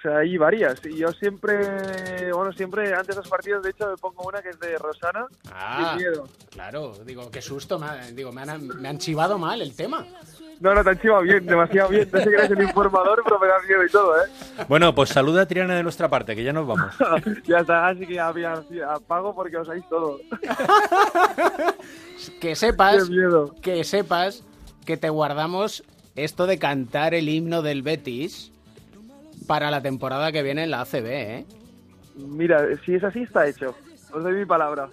[0.05, 0.85] Hay varias.
[0.85, 4.49] Y yo siempre, bueno, siempre antes de los partidos, de hecho, me pongo una que
[4.49, 5.27] es de Rosana.
[5.51, 6.27] Ah, Sin miedo.
[6.51, 10.05] claro, digo, qué susto, me, digo, me han, me han chivado mal el tema.
[10.61, 12.07] No, no, te han chivado bien, demasiado bien.
[12.11, 14.29] No sé que eres el informador, pero me da miedo y todo, ¿eh?
[14.69, 16.95] Bueno, pues saluda a Triana de nuestra parte, que ya nos vamos.
[17.45, 20.19] ya está, así que había, apago porque os sabéis todo.
[22.39, 23.09] Que sepas,
[23.61, 24.45] que sepas
[24.85, 25.83] que te guardamos
[26.15, 28.52] esto de cantar el himno del Betis
[29.47, 31.45] para la temporada que viene en la ACB, ¿eh?
[32.15, 33.75] Mira, si es así, está hecho.
[34.11, 34.89] Os doy mi palabra.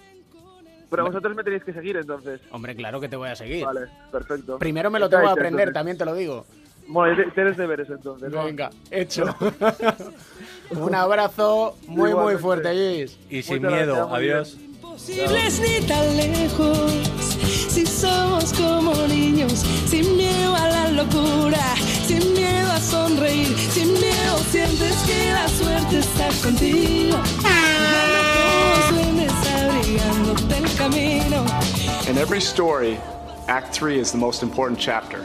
[0.91, 2.41] Pero vosotros me tenéis que seguir, entonces.
[2.51, 3.65] Hombre, claro que te voy a seguir.
[3.65, 4.59] Vale, perfecto.
[4.59, 5.75] Primero me lo Está tengo que aprender, entonces.
[5.75, 6.47] también te lo digo.
[6.89, 8.33] Bueno, tienes deberes, entonces.
[8.33, 8.45] ¿no?
[8.45, 9.25] Venga, hecho.
[10.71, 13.19] Un abrazo muy, muy fuerte, Luis.
[13.29, 14.55] Y sin Muchas miedo, gracias, adiós.
[14.55, 17.60] imposibles ni tan lejos.
[17.71, 21.63] Somos como niños, sin miedo a la locura,
[22.05, 27.17] sin miedo a sonreír, sin miedo sientes que la suerte está contigo.
[32.09, 32.99] In every story,
[33.47, 35.25] Act 3 is the most important chapter.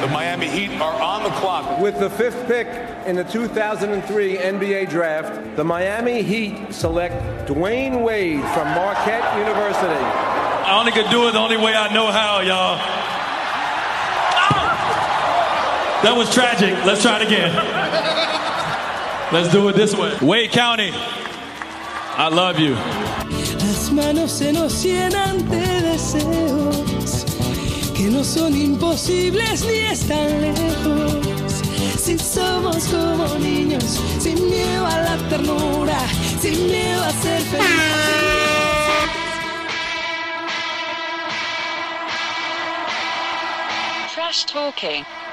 [0.00, 1.80] The Miami Heat are on the clock.
[1.80, 2.66] With the fifth pick
[3.06, 10.04] in the 2003 NBA Draft, the Miami Heat select Dwayne Wade from Marquette University.
[10.68, 12.76] I only could do it the only way I know how, y'all.
[16.02, 16.74] That was tragic.
[16.84, 17.54] Let's try it again.
[19.32, 20.14] Let's do it this way.
[20.20, 22.74] Wade County, I love you.
[22.74, 26.75] Las manos se nos llenan de deseos
[27.96, 31.62] que no son imposibles ni están lejos.
[31.98, 35.98] Si somos como niños, sin miedo a la ternura,
[36.40, 37.76] sin miedo a ser felices.
[44.14, 45.25] Trash talking.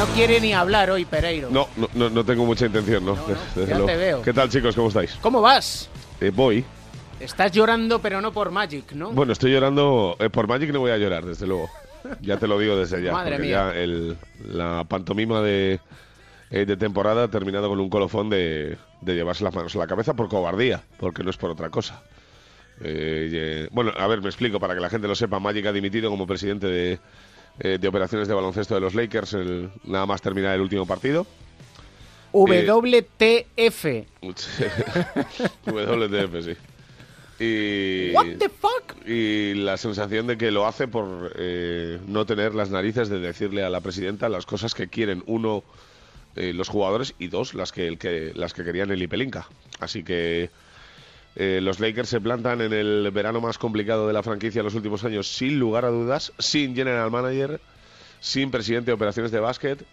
[0.00, 1.50] No quiere ni hablar hoy, Pereiro.
[1.50, 3.16] No, no, no, no tengo mucha intención, ¿no?
[3.54, 3.86] Desde ya luego.
[3.86, 4.22] te veo.
[4.22, 4.74] ¿Qué tal, chicos?
[4.74, 5.14] ¿Cómo estáis?
[5.20, 5.90] ¿Cómo vas?
[6.22, 6.64] Eh, voy.
[7.20, 9.10] Estás llorando, pero no por Magic, ¿no?
[9.10, 10.16] Bueno, estoy llorando.
[10.18, 11.68] eh, por Magic no voy a llorar, desde luego.
[12.22, 13.12] Ya te lo digo desde ya.
[13.12, 13.72] Madre porque mía.
[13.74, 14.16] ya el-
[14.48, 15.80] la pantomima de,
[16.50, 19.86] eh, de temporada ha terminado con un colofón de, de llevarse las manos a la
[19.86, 22.00] cabeza por cobardía, porque no es por otra cosa.
[22.82, 25.38] Eh, eh, bueno, a ver, me explico para que la gente lo sepa.
[25.40, 26.98] Magic ha dimitido como presidente de,
[27.58, 31.26] eh, de operaciones de baloncesto de los Lakers el- nada más terminar el último partido.
[32.32, 33.84] WTF.
[35.66, 36.56] WTF, sí.
[37.42, 39.06] Y, What the fuck?
[39.06, 43.64] y la sensación de que lo hace por eh, no tener las narices de decirle
[43.64, 45.64] a la presidenta las cosas que quieren, uno,
[46.36, 49.48] eh, los jugadores, y dos, las que, el que, las que querían el Ipelinka.
[49.80, 50.50] Así que
[51.36, 54.74] eh, los Lakers se plantan en el verano más complicado de la franquicia en los
[54.74, 57.60] últimos años, sin lugar a dudas, sin general manager,
[58.20, 59.84] sin presidente de operaciones de básquet,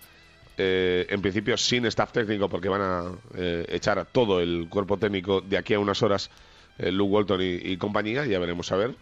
[0.57, 3.03] eh, en principio sin staff técnico porque van a
[3.35, 6.31] eh, echar a todo el cuerpo técnico de aquí a unas horas,
[6.79, 8.95] eh, Luke Walton y, y compañía, ya veremos a ver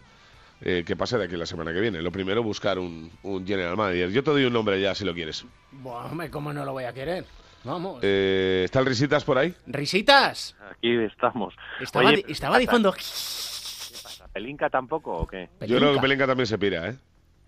[0.61, 2.01] eh, qué pasa de aquí la semana que viene.
[2.01, 3.11] Lo primero, buscar un,
[3.45, 4.11] general manager.
[4.11, 5.45] Yo te doy un nombre ya si lo quieres.
[5.83, 7.25] Hombre, ¿cómo no lo voy a querer?
[7.65, 7.99] Vamos.
[8.03, 9.53] Eh, ¿Está el Risitas por ahí?
[9.65, 10.55] ¿Risitas?
[10.71, 11.55] Aquí estamos.
[11.81, 12.93] Estaba, Oye, di- estaba diciendo...
[14.33, 15.49] ¿Pelinca tampoco o qué?
[15.65, 16.95] Yo creo que Pelinka también se pira, ¿eh?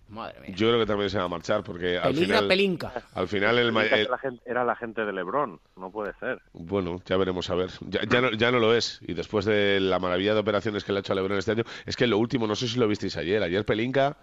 [0.08, 0.54] Madre mía.
[0.56, 2.48] Yo creo que también se va a marchar porque al Pelinka, final...
[2.48, 2.92] pelinca.
[3.14, 6.40] Al final el, el- era la gente- era la gente de Lebron, no puede ser.
[6.54, 7.70] Bueno, ya veremos a ver.
[7.82, 9.00] Ya, ya no, ya no lo es.
[9.06, 11.64] Y después de la maravilla de operaciones que le ha hecho a Lebron este año,
[11.84, 13.42] es que lo último, no sé si lo visteis ayer.
[13.42, 14.16] Ayer Pelinka,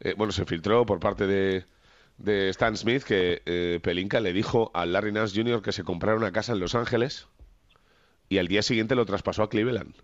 [0.00, 1.64] eh, bueno, se filtró por parte de,
[2.18, 5.62] de Stan Smith que eh, Pelinka le dijo a Larry Nance Jr.
[5.62, 7.28] que se comprara una casa en Los Ángeles
[8.28, 9.94] y al día siguiente lo traspasó a Cleveland.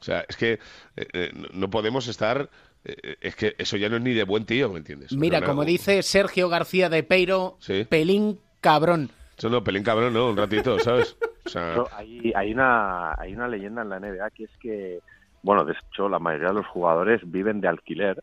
[0.00, 0.52] O sea, es que
[0.96, 2.50] eh, eh, no- podemos estar.
[2.84, 5.12] eh, es que eso ya no es ni de buen tío, ¿me entiendes?
[5.12, 7.84] Mira, como dice Sergio García de Peiro, Sí.
[7.88, 9.10] pelín cabrón.
[9.38, 11.16] Eso no, Pelín cabrón, no, un ratito, ¿sabes?
[11.46, 14.98] O sea, Pero hay, hay, una, hay una leyenda en la NBA que es que,
[15.42, 18.22] bueno, de hecho, la mayoría de los jugadores viven de alquiler.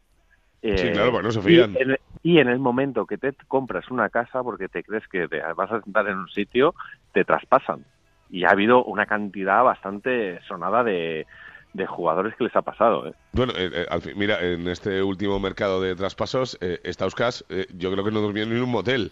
[0.62, 1.74] Eh, Sí, claro, no se fían.
[1.74, 5.28] Y en, y en el momento que te compras una casa porque te crees que
[5.28, 6.76] te vas a sentar en un sitio,
[7.14, 7.86] te traspasan.
[8.30, 11.26] Y ha habido una cantidad bastante sonada de,
[11.74, 13.08] de jugadores que les ha pasado.
[13.08, 13.14] ¿eh?
[13.34, 17.66] Bueno, eh, eh, al fin- mira, en este último mercado de traspasos, eh, Stauskas, eh,
[17.78, 19.12] yo creo que no durmió ni en un motel.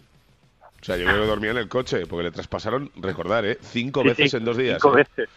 [0.81, 3.57] O sea, yo creo que dormía en el coche, porque le traspasaron, recordar, ¿eh?
[3.61, 4.81] Cinco Sí, veces sí, en dos días.
[4.81, 5.29] cinco veces.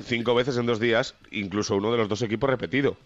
[0.00, 2.96] Cinco veces en dos días, incluso uno de los dos equipos repetido.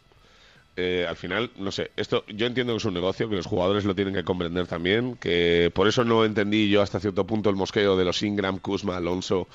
[0.76, 3.84] Eh, al final, no sé, esto yo entiendo que es un negocio, que los jugadores
[3.84, 7.56] lo tienen que comprender también, que por eso no entendí yo hasta cierto punto el
[7.56, 9.46] mosqueo de los Ingram, Kuzma, Alonso,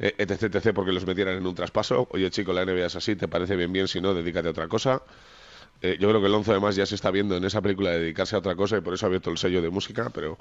[0.00, 2.08] eh, etc, etc, porque los metieran en un traspaso.
[2.10, 4.66] Oye, chico, la NBA es así, te parece bien, bien, si no, dedícate a otra
[4.68, 5.02] cosa.
[5.82, 8.34] Eh, yo creo que Alonso además ya se está viendo en esa película de dedicarse
[8.34, 10.38] a otra cosa y por eso ha abierto el sello de música, pero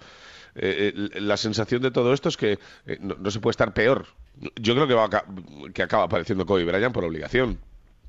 [0.56, 2.58] eh, eh, la sensación de todo esto es que
[3.00, 4.08] no, se puede estar peor.
[4.56, 5.26] Yo creo que, va a
[5.74, 7.60] que acaba apareciendo Kobe Bryant por obligación.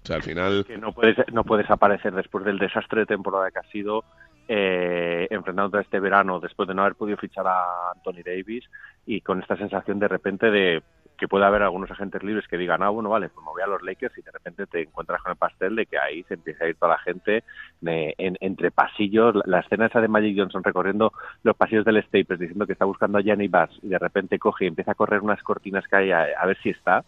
[0.06, 0.64] O sea, al final...
[0.64, 4.04] que no puedes no puedes aparecer después del desastre de temporada que ha sido
[4.46, 8.64] eh, enfrentándote a este verano después de no haber podido fichar a Anthony Davis
[9.04, 10.82] y con esta sensación de repente de
[11.18, 13.66] que puede haber algunos agentes libres que digan ah bueno vale pues me voy a
[13.66, 16.64] los Lakers y de repente te encuentras con el pastel de que ahí se empieza
[16.64, 17.42] a ir toda la gente
[17.80, 22.38] en- entre pasillos la, la escena esa de Magic Johnson recorriendo los pasillos del Staples
[22.38, 25.20] diciendo que está buscando a Gianni Bass y de repente coge y empieza a correr
[25.22, 27.04] unas cortinas que hay a ver si está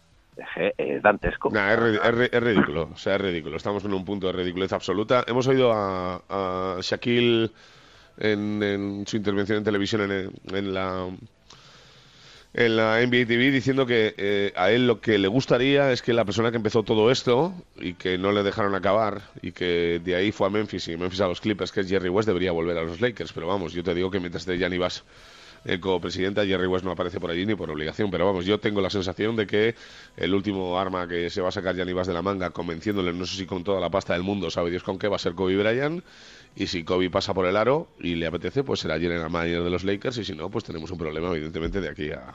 [0.77, 1.37] es, es
[1.73, 3.57] es, ri- es ri- es ridículo, o sea, es ridículo.
[3.57, 5.23] Estamos en un punto de ridiculez absoluta.
[5.27, 6.21] Hemos oído a,
[6.81, 7.51] Shaquille
[8.17, 11.07] en, su intervención en televisión en, la
[12.53, 16.13] en la NBA TV diciendo que eh, a él lo que le gustaría es que
[16.13, 20.15] la persona que empezó todo esto y que no le dejaron acabar y que de
[20.15, 22.77] ahí fue a Memphis y Memphis a los Clippers, que es Jerry West, debería volver
[22.77, 23.33] a los Lakers.
[23.33, 24.79] Pero vamos, yo te digo que mientras esté Gianni
[25.65, 28.11] eh, como presidenta, Jerry West no aparece por allí ni por obligación.
[28.11, 29.75] Pero vamos, yo tengo la sensación de que
[30.17, 33.25] el último arma que se va a sacar Gianni Bass de la manga, convenciéndole, no
[33.25, 35.33] sé si con toda la pasta del mundo, sabe Dios con qué, va a ser
[35.33, 36.03] Kobe Bryant.
[36.55, 39.69] Y si Kobe pasa por el aro y le apetece, pues será general manager de
[39.69, 40.17] los Lakers.
[40.17, 42.33] Y si no, pues tenemos un problema, evidentemente, de aquí a,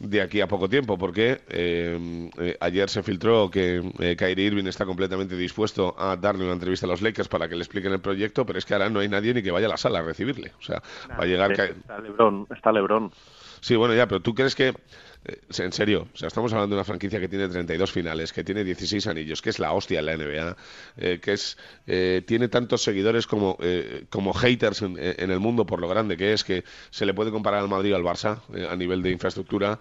[0.00, 4.66] de aquí a poco tiempo, porque eh, eh, ayer se filtró que eh, Kyrie Irving
[4.66, 8.00] está completamente dispuesto a darle una entrevista a los Lakers para que le expliquen el
[8.00, 10.02] proyecto, pero es que ahora no hay nadie ni que vaya a la sala a
[10.02, 10.52] recibirle.
[10.58, 11.52] O sea, va a llegar...
[11.52, 13.12] Está LeBron está LeBron
[13.60, 14.74] Sí, bueno, ya, pero tú crees que,
[15.24, 18.44] eh, en serio, o sea, estamos hablando de una franquicia que tiene 32 finales, que
[18.44, 20.56] tiene 16 anillos, que es la hostia en la NBA,
[20.96, 25.66] eh, que es eh, tiene tantos seguidores como, eh, como haters en, en el mundo
[25.66, 28.40] por lo grande que es, que se le puede comparar al Madrid o al Barça
[28.54, 29.78] eh, a nivel de infraestructura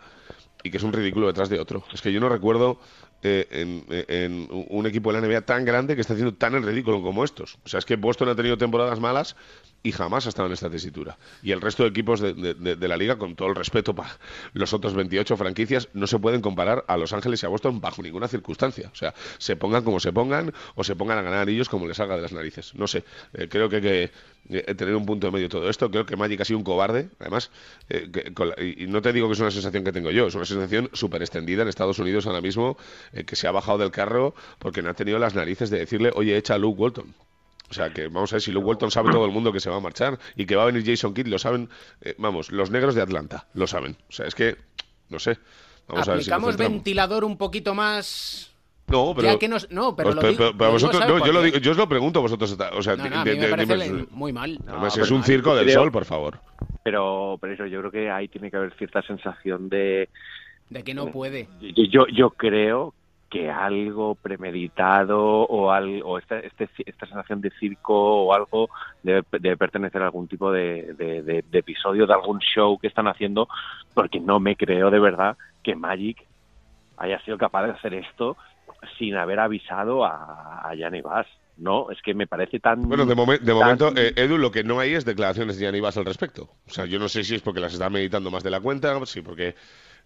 [0.63, 1.83] y que es un ridículo detrás de otro.
[1.93, 2.79] Es que yo no recuerdo
[3.23, 6.63] eh, en, en un equipo de la NBA tan grande que está haciendo tan el
[6.63, 7.57] ridículo como estos.
[7.65, 9.35] O sea, es que Boston ha tenido temporadas malas
[9.81, 11.17] y jamás ha estado en esta tesitura.
[11.41, 14.17] Y el resto de equipos de, de- la liga, con todo el respeto para
[14.53, 18.01] los otros 28 franquicias, no se pueden comparar a Los Ángeles y a Boston bajo
[18.01, 18.89] ninguna circunstancia.
[18.91, 21.97] O sea, se pongan como se pongan o se pongan a ganar anillos como les
[21.97, 22.73] salga de las narices.
[22.75, 23.03] No sé,
[23.33, 24.11] eh, creo que hay que
[24.49, 25.89] eh, tener un punto de medio todo esto.
[25.91, 27.51] Creo que Magic ha sido un cobarde, además,
[27.89, 30.27] eh, que- con la- y no te digo que es una sensación que tengo yo,
[30.27, 32.77] es una sensación súper extendida en Estados Unidos ahora mismo,
[33.25, 36.35] que se ha bajado del carro porque no ha tenido las narices de decirle, oye,
[36.37, 37.13] echa a Luke Walton.
[37.69, 39.69] O sea, que vamos a ver si Luke Walton sabe todo el mundo que se
[39.69, 41.69] va a marchar y que va a venir Jason Kidd, lo saben,
[42.01, 43.95] eh, vamos, los negros de Atlanta, lo saben.
[44.09, 44.55] O sea, es que,
[45.09, 45.37] no sé,
[45.87, 48.51] vamos a ver si ventilador un poquito más...
[48.87, 49.27] No, pero...
[49.31, 51.19] Ya que nos- no, pero Pues, lo pero- digo- pero- pero lo digo, vosotros, ¿sabes
[51.21, 52.57] no, yo, lo digo, yo os lo pregunto a vosotros.
[52.73, 54.57] O sea, No, de- no, a mí de- me de- parece dime- muy mal.
[54.67, 56.39] Además, es pero un circo del creo- sol, por favor.
[56.83, 60.09] Pero, pero eso, yo creo que ahí tiene que haber cierta sensación de...
[60.71, 61.47] De que no puede.
[61.61, 62.95] Yo, yo, yo creo
[63.29, 68.69] que algo premeditado o, al, o esta, este, esta sensación de circo o algo
[69.03, 72.87] debe, debe pertenecer a algún tipo de, de- de- de episodio, de algún show que
[72.87, 73.47] están haciendo,
[73.93, 76.25] porque no me creo de verdad que Magic
[76.97, 78.35] haya sido capaz de hacer esto
[78.97, 81.27] sin haber avisado a, a Gianni Bass.
[81.57, 82.81] No, es que me parece tan...
[82.87, 85.65] Bueno, de, momen- de tan- momento, eh, Edu, lo que no hay es declaraciones de
[85.65, 86.49] Gianni Bass al respecto.
[86.65, 88.97] O sea, yo no sé si es porque las está meditando más de la cuenta,
[89.05, 89.55] sí, porque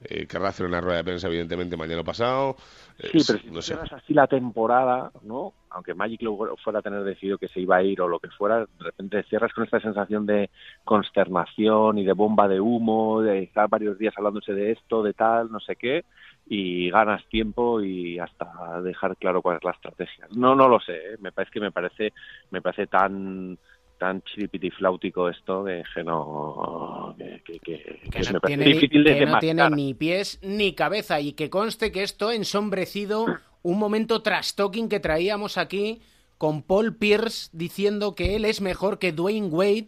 [0.10, 2.56] eh, querrá hacer una rueda de prensa, evidentemente, mañana pasado.
[3.00, 3.74] eh, Sí, pero si no sé.
[3.76, 5.54] así la temporada, ¿no?
[5.72, 8.30] Aunque Magic lo fuera a tener decidido que se iba a ir o lo que
[8.30, 10.50] fuera, de repente cierras con esta sensación de
[10.84, 15.52] consternación y de bomba de humo, de estar varios días hablándose de esto, de tal,
[15.52, 16.06] no sé qué,
[16.48, 20.28] y ganas tiempo y hasta dejar claro cuál es la estrategia.
[20.36, 21.18] No, no lo sé, ¿eh?
[21.20, 22.14] me parece que me parece,
[22.52, 23.58] me parece tan
[24.04, 29.18] tan chiripitifláutico esto de que no que, que, que- que no, tiene, ni- difícil de
[29.18, 33.26] que no tiene ni pies ni cabeza y que conste que esto ha ensombrecido
[33.64, 36.02] un momento trash-talking que traíamos aquí
[36.38, 39.88] con Paul Pierce diciendo que él es mejor que Dwayne Wade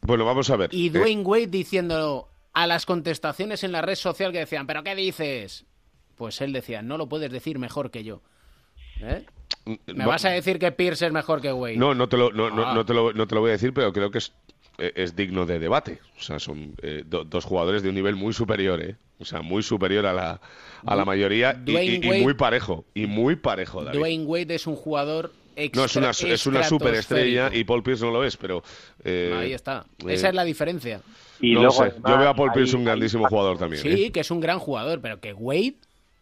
[0.00, 0.70] Bueno, vamos a ver.
[0.74, 4.82] y Eh, Dwayne Wade diciendo a las contestaciones en la red social que decían, ¿pero
[4.82, 5.64] qué dices?
[6.16, 8.20] Pues él decía, no lo puedes decir mejor que yo.
[9.00, 9.24] ¿Eh?
[9.64, 11.76] ¿Me va- vas a decir que Pierce es mejor que Wade?
[11.76, 12.74] No, no te lo, no, no- Ah.
[12.74, 14.32] no te lo, no te lo voy a decir, pero creo que es,
[14.78, 16.00] eh, es digno de debate.
[16.18, 18.96] O sea, son eh, do- dos jugadores de un nivel muy superior, ¿eh?
[19.20, 20.40] O sea, muy superior a la,
[20.84, 22.84] a la mayoría y, muy parejo.
[22.92, 23.98] Y muy parejo, David.
[24.00, 28.04] Dwayne Wade es un jugador extra, no, es una, es una superestrella y Paul Pierce
[28.04, 28.64] no lo es, pero...
[29.04, 29.84] eh, Ahí está.
[30.06, 31.00] eh, Esa es la diferencia.
[31.40, 31.82] Y no luego, sé.
[31.84, 33.80] además, Yo veo a Paul Pierce un grandísimo jugador también.
[33.82, 34.10] Sí, ¿eh?
[34.12, 35.74] que es un gran jugador, pero que Wade,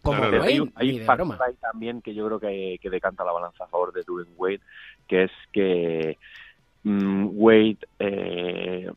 [0.02, 0.20] como.
[0.20, 3.32] Wade, hay un, hay un factor ahí también que yo creo que, que decanta la
[3.32, 4.60] balanza a favor de Dwayne Wade,
[5.06, 6.18] que es que
[6.84, 8.90] mm, Wade eh,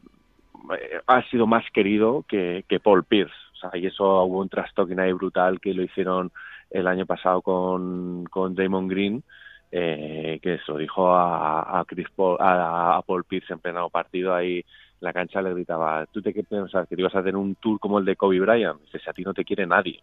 [1.07, 3.33] ha sido más querido que, que Paul Pierce.
[3.53, 6.31] O sea, y eso hubo un trastoking ahí brutal que lo hicieron
[6.69, 9.23] el año pasado con, con Damon Green,
[9.71, 13.89] eh, que se lo dijo a, a, Chris Paul, a, a Paul Pierce en pleno
[13.89, 14.57] partido ahí
[15.03, 16.87] en la cancha le gritaba, ¿tú te qué piensas?
[16.87, 18.79] ¿Que te ibas a hacer un tour como el de Kobe Bryant?
[18.81, 20.01] Dice, si a ti no te quiere nadie.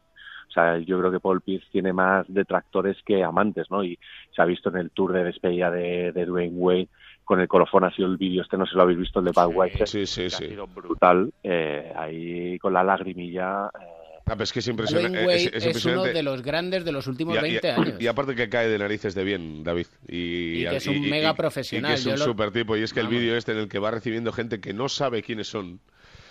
[0.51, 3.85] O sea, yo creo que Paul Pierce tiene más detractores que amantes, ¿no?
[3.85, 3.99] Y
[4.35, 6.89] se ha visto en el tour de despedida de, de Dwayne Wade
[7.25, 9.33] con el colofón, ha sido el vídeo, este no se lo habéis visto, el de
[9.33, 10.45] Bad White, Sí, sí, sí.
[10.45, 13.67] ha sido brutal, eh, ahí con la lagrimilla.
[13.81, 13.87] eh,
[14.27, 15.09] Ah, pero es que es impresionante.
[15.23, 17.67] Dwayne Wade es- es, es uno de los grandes de los últimos Y a- 20
[17.67, 18.01] y a- años.
[18.01, 19.87] Y aparte que cae de narices de bien, David.
[20.09, 22.77] Y, Y que es un mega profesional, Y que es un lo- super tipo.
[22.77, 25.23] Y es que el vídeo este en el que va recibiendo gente que no sabe
[25.23, 25.81] quiénes son,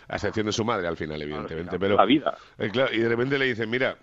[0.09, 1.77] a excepción de su madre al final, evidentemente.
[1.77, 2.35] pero la vida.
[2.57, 3.95] Eh, claro, y de repente le dicen, mira,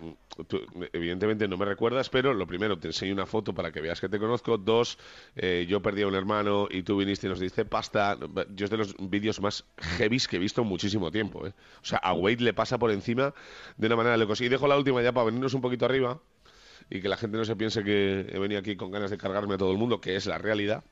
[0.47, 0.61] tú,
[0.93, 4.07] evidentemente no me recuerdas, pero lo primero, te enseño una foto para que veas que
[4.07, 4.57] te conozco.
[4.57, 4.97] Dos,
[5.35, 8.17] eh, yo perdí a un hermano y tú viniste y nos diste pasta.
[8.55, 9.65] Yo es de los vídeos más
[9.97, 11.45] heavies que he visto en muchísimo tiempo.
[11.45, 11.53] ¿eh?
[11.81, 13.33] O sea, a Wade le pasa por encima
[13.75, 14.39] de una manera locos.
[14.39, 16.21] Y dejo la última ya para venirnos un poquito arriba
[16.89, 19.55] y que la gente no se piense que he venido aquí con ganas de cargarme
[19.55, 20.85] a todo el mundo, que es la realidad.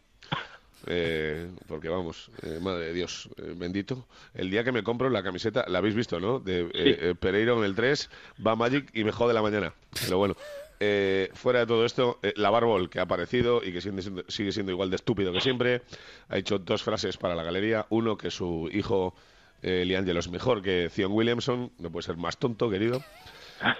[0.87, 4.07] Eh, porque vamos, eh, madre de Dios, eh, bendito.
[4.33, 6.39] El día que me compro la camiseta, la habéis visto, ¿no?
[6.39, 8.09] De eh, eh, Pereiro en el 3,
[8.45, 9.73] va Magic y me jode la mañana.
[10.03, 10.35] Pero bueno,
[10.79, 14.23] eh, fuera de todo esto, eh, la Barbol que ha aparecido y que sigue siendo,
[14.27, 15.81] sigue siendo igual de estúpido que siempre,
[16.29, 17.85] ha hecho dos frases para la galería.
[17.89, 19.15] Uno, que su hijo
[19.61, 23.01] eh, Liangelo es mejor que Zion Williamson, no puede ser más tonto, querido.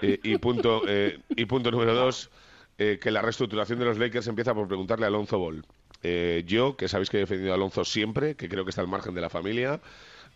[0.00, 2.30] Eh, y, punto, eh, y punto número dos,
[2.76, 5.64] que la reestructuración de los Lakers empieza por preguntarle a Alonso Ball.
[6.08, 8.86] Eh, yo, que sabéis que he defendido a Alonso siempre, que creo que está al
[8.86, 9.80] margen de la familia,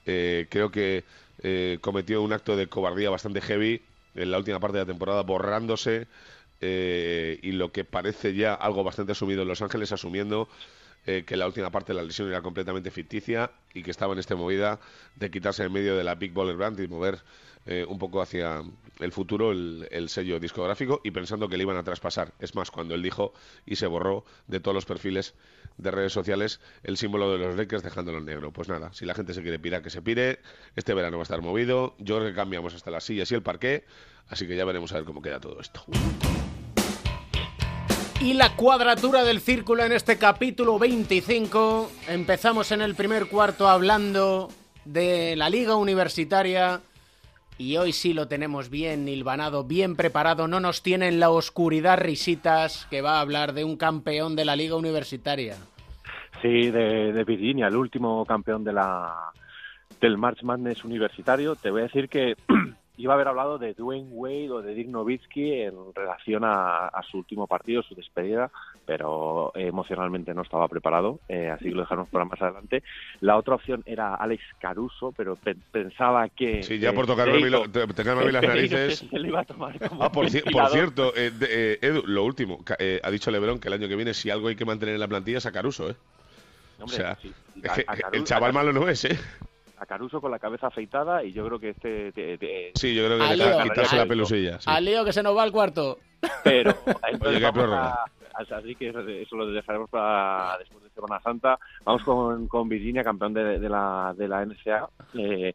[0.04, 1.04] eh, creo que
[1.44, 3.80] eh, cometió un acto de cobardía bastante heavy
[4.16, 6.08] en la última parte de la temporada, borrándose
[6.60, 10.48] eh, y lo que parece ya algo bastante asumido en Los Ángeles, asumiendo
[11.06, 14.18] eh, que la última parte de la lesión era completamente ficticia y que estaba en
[14.18, 14.80] esta movida
[15.16, 17.20] de quitarse en medio de la Big Baller Brand y mover
[17.66, 18.62] eh, un poco hacia
[19.00, 22.32] el futuro el, el sello discográfico y pensando que le iban a traspasar.
[22.38, 23.32] Es más, cuando él dijo
[23.66, 25.34] y se borró de todos los perfiles
[25.76, 28.52] de redes sociales el símbolo de los Lakers dejándolo en negro.
[28.52, 30.40] Pues nada, si la gente se quiere pirar, que se pire.
[30.76, 31.94] Este verano va a estar movido.
[31.98, 33.84] Yo creo que cambiamos hasta las sillas y el parqué.
[34.28, 35.84] Así que ya veremos a ver cómo queda todo esto.
[38.20, 41.90] Y la cuadratura del círculo en este capítulo 25.
[42.06, 44.48] Empezamos en el primer cuarto hablando
[44.84, 46.82] de la liga universitaria.
[47.56, 50.48] Y hoy sí lo tenemos bien hilvanado, bien preparado.
[50.48, 54.44] No nos tiene en la oscuridad risitas que va a hablar de un campeón de
[54.44, 55.56] la liga universitaria.
[56.42, 59.32] Sí, de, de Virginia, el último campeón de la
[59.98, 61.56] del March Madness universitario.
[61.56, 62.34] Te voy a decir que
[63.02, 67.02] iba a haber hablado de Dwayne Wade o de Dirk Nowitzki en relación a, a
[67.02, 68.50] su último partido, su despedida,
[68.86, 72.82] pero eh, emocionalmente no estaba preparado, eh, así que lo dejamos para más adelante.
[73.20, 76.62] La otra opción era Alex Caruso, pero pe- pensaba que...
[76.62, 78.98] Sí, ya por tocarme lo- tocarme las narices.
[79.10, 82.58] se lo iba a tomar como Ah, por, por cierto, eh, eh, Edu, lo último,
[83.02, 85.08] ha dicho Lebron que el año que viene si algo hay que mantener en la
[85.08, 85.94] plantilla es a Caruso, ¿eh?
[86.80, 87.32] Hombre, o sea, sí.
[87.62, 89.18] es A- que a Caruso- el chaval malo no es, ¿eh?
[89.80, 92.12] A Caruso con la cabeza afeitada y yo creo que este...
[92.12, 94.60] te- te- Sí, yo creo que lío, quitarse la pelusilla.
[94.60, 94.68] sí.
[94.70, 95.98] Al lío que se nos va al cuarto.
[96.44, 97.86] pero Oye, entonces qué vamos prórroga.
[97.88, 98.04] a-
[98.58, 103.34] así que eso lo dejaremos para después de Semana Santa vamos con, con Virginia campeón
[103.34, 105.54] de, de la de la NCAA eh,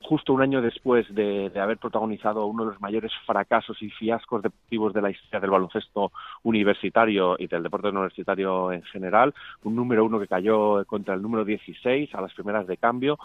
[0.00, 4.92] justo un año después de, haber protagonizado uno de los mayores fracasos y fiascos deportivos
[4.94, 9.34] de la historia del baloncesto universitario y del deporte universitario en general,
[9.64, 13.18] un número uno que cayó contra el número 16 a las primeras de cambio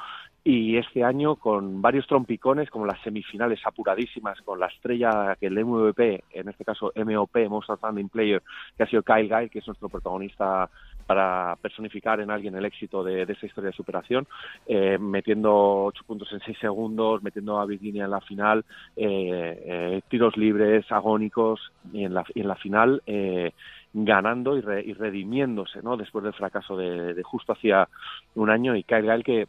[0.46, 5.64] y este año con varios trompicones como las semifinales apuradísimas con la estrella que el
[5.64, 8.42] MVP, en este caso MOP, Most Outstanding Player,
[8.76, 10.70] que ha sido Kyle Guy, que es nuestro protagonista
[11.08, 14.28] para personificar en alguien el éxito de, de esa historia de superación,
[14.68, 18.66] eh, metiendo 8 puntos en 6 segundos, metiendo a Virginia en la final,
[18.98, 23.52] eh, eh, tiros libres, agónicos, y en la, y en la final eh,
[23.94, 25.96] ganando y, re- y redimiéndose ¿no?
[25.96, 27.88] después del fracaso de, de justo hacía
[28.36, 29.48] un año y Kyle Guy que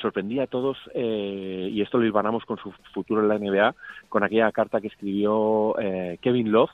[0.00, 3.74] sorprendía a todos eh, y esto lo hilvanamos con su futuro en la NBA
[4.08, 6.70] con aquella carta que escribió eh, Kevin Love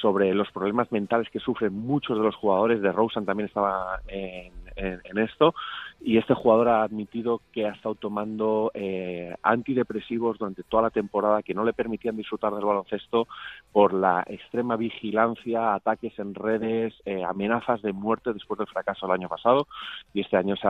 [0.00, 2.80] sobre los problemas mentales que sufren muchos de los jugadores.
[2.80, 5.54] De Rosen también estaba en, en- esto.
[6.00, 11.42] Y este jugador ha admitido que ha estado tomando eh, antidepresivos durante toda la temporada
[11.42, 13.26] que no le permitían disfrutar del baloncesto
[13.72, 19.14] por la extrema vigilancia, ataques en redes, eh, amenazas de muerte después del fracaso del
[19.14, 19.66] año pasado.
[20.12, 20.68] Y este año se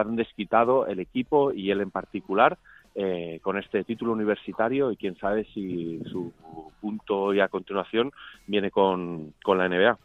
[0.00, 2.58] han desquitado el equipo y él en particular
[2.98, 6.32] eh, con este título universitario y quién sabe si su
[6.80, 8.10] punto y a continuación
[8.46, 9.98] viene con, con la NBA.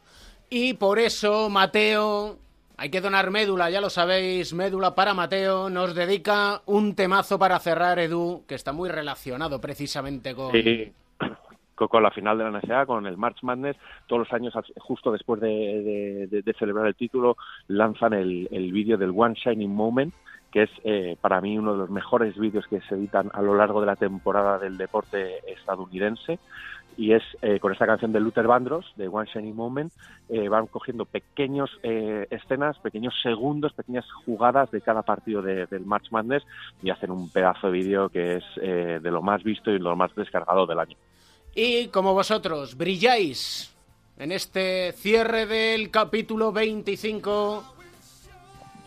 [0.50, 2.36] Y por eso, Mateo,
[2.78, 7.60] hay que donar médula, ya lo sabéis, médula para Mateo, nos dedica un temazo para
[7.60, 10.52] cerrar, Edu, que está muy relacionado precisamente con...
[11.76, 15.42] Con, la final de la NCAA, con el March Madness, todos los años, justo después
[15.42, 20.14] de, de- de- de celebrar el título, lanzan el, el vídeo del One Shining Moment,
[20.52, 23.56] que es eh, para mí uno de los mejores vídeos que se editan a lo
[23.56, 26.38] largo de la temporada del deporte estadounidense.
[26.98, 29.92] Y es eh, con esta canción de Luther Vandross, de One Shining Moment,
[30.30, 35.86] eh, van cogiendo pequeños eh, escenas, pequeños segundos, pequeñas jugadas de cada partido de- del
[35.86, 36.44] March Madness
[36.84, 39.96] y hacen un pedazo de vídeo que es eh, de lo más visto y lo
[39.96, 40.98] más descargado del año.
[41.56, 43.74] Y como vosotros brilláis
[44.18, 47.64] en este cierre del capítulo 25,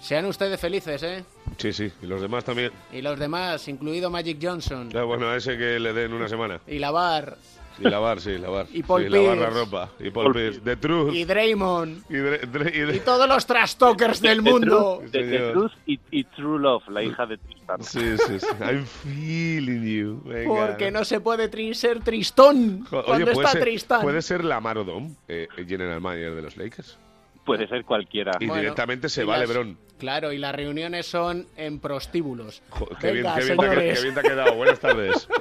[0.00, 1.24] sean ustedes felices, ¿eh?
[1.56, 2.70] Sí, sí, y los demás también.
[2.92, 6.60] Y los demás, incluido Magic Johnson Ya, bueno, a ese que le den una semana.
[6.66, 7.36] y Lavar
[7.78, 8.66] Y lavar, sí, lavar.
[8.72, 9.58] Y Paul sí, lavar la Pierce.
[9.64, 9.90] ropa.
[9.98, 10.60] Y Paul Pierce.
[10.60, 11.12] The Truth.
[11.14, 15.02] y Draymond Y, Dre- Dre- y Dre- y todos los trash talkers del mundo.
[15.10, 15.52] De, de señor.
[15.52, 17.82] Truth y, y True Love, la hija de Tristan.
[17.82, 18.46] Sí, sí, sí.
[18.60, 20.22] I'm feeling you.
[20.24, 20.66] Venga.
[20.68, 24.02] Porque no se puede tri- ser tristón Jo- cuando puede está ser, Tristán.
[24.02, 26.98] puede ser Lamar Odom, eh, general manager de los Lakers.
[27.44, 28.32] Puede ser cualquiera.
[28.40, 29.76] Y Bueno, directamente se y va las- LeBron.
[29.98, 32.62] Claro, y las reuniones son en prostíbulos.
[32.70, 34.54] Jo, qué, bien, Venga, qué, bien te, qué bien te ha quedado.
[34.54, 35.28] Buenas tardes.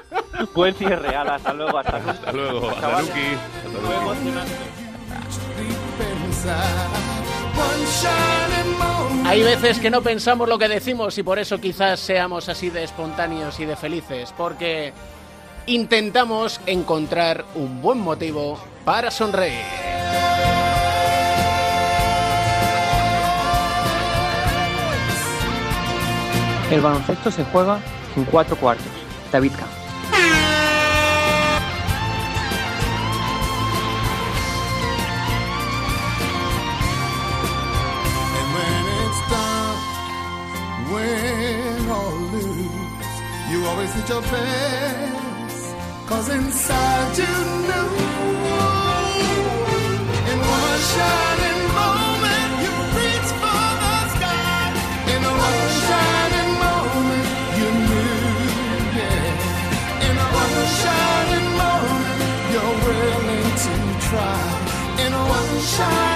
[0.54, 2.10] Buen cierre, ala, hasta luego, hasta luego.
[2.12, 2.70] Hasta luego.
[2.70, 3.02] Hasta.
[3.02, 3.38] Nuki.
[3.66, 4.14] Hasta luego.
[9.26, 12.84] Hay veces que no pensamos lo que decimos y por eso quizás seamos así de
[12.84, 14.94] espontáneos y de felices, porque
[15.66, 19.64] intentamos encontrar un buen motivo para sonreír.
[26.72, 27.80] El baloncesto se juega
[28.16, 28.88] en cuatro cuartos.
[29.32, 29.83] David Camps.
[44.04, 45.76] Wasted your best.
[46.08, 47.34] Cause inside you
[47.68, 47.90] knew.
[50.32, 54.66] In one shining moment, you reached for the sky.
[55.14, 57.28] In one shining moment,
[57.60, 58.18] you knew.
[58.98, 60.08] Yeah.
[60.10, 62.20] In one shining moment,
[62.54, 63.74] you're willing to
[64.08, 65.06] try.
[65.06, 66.13] In one shining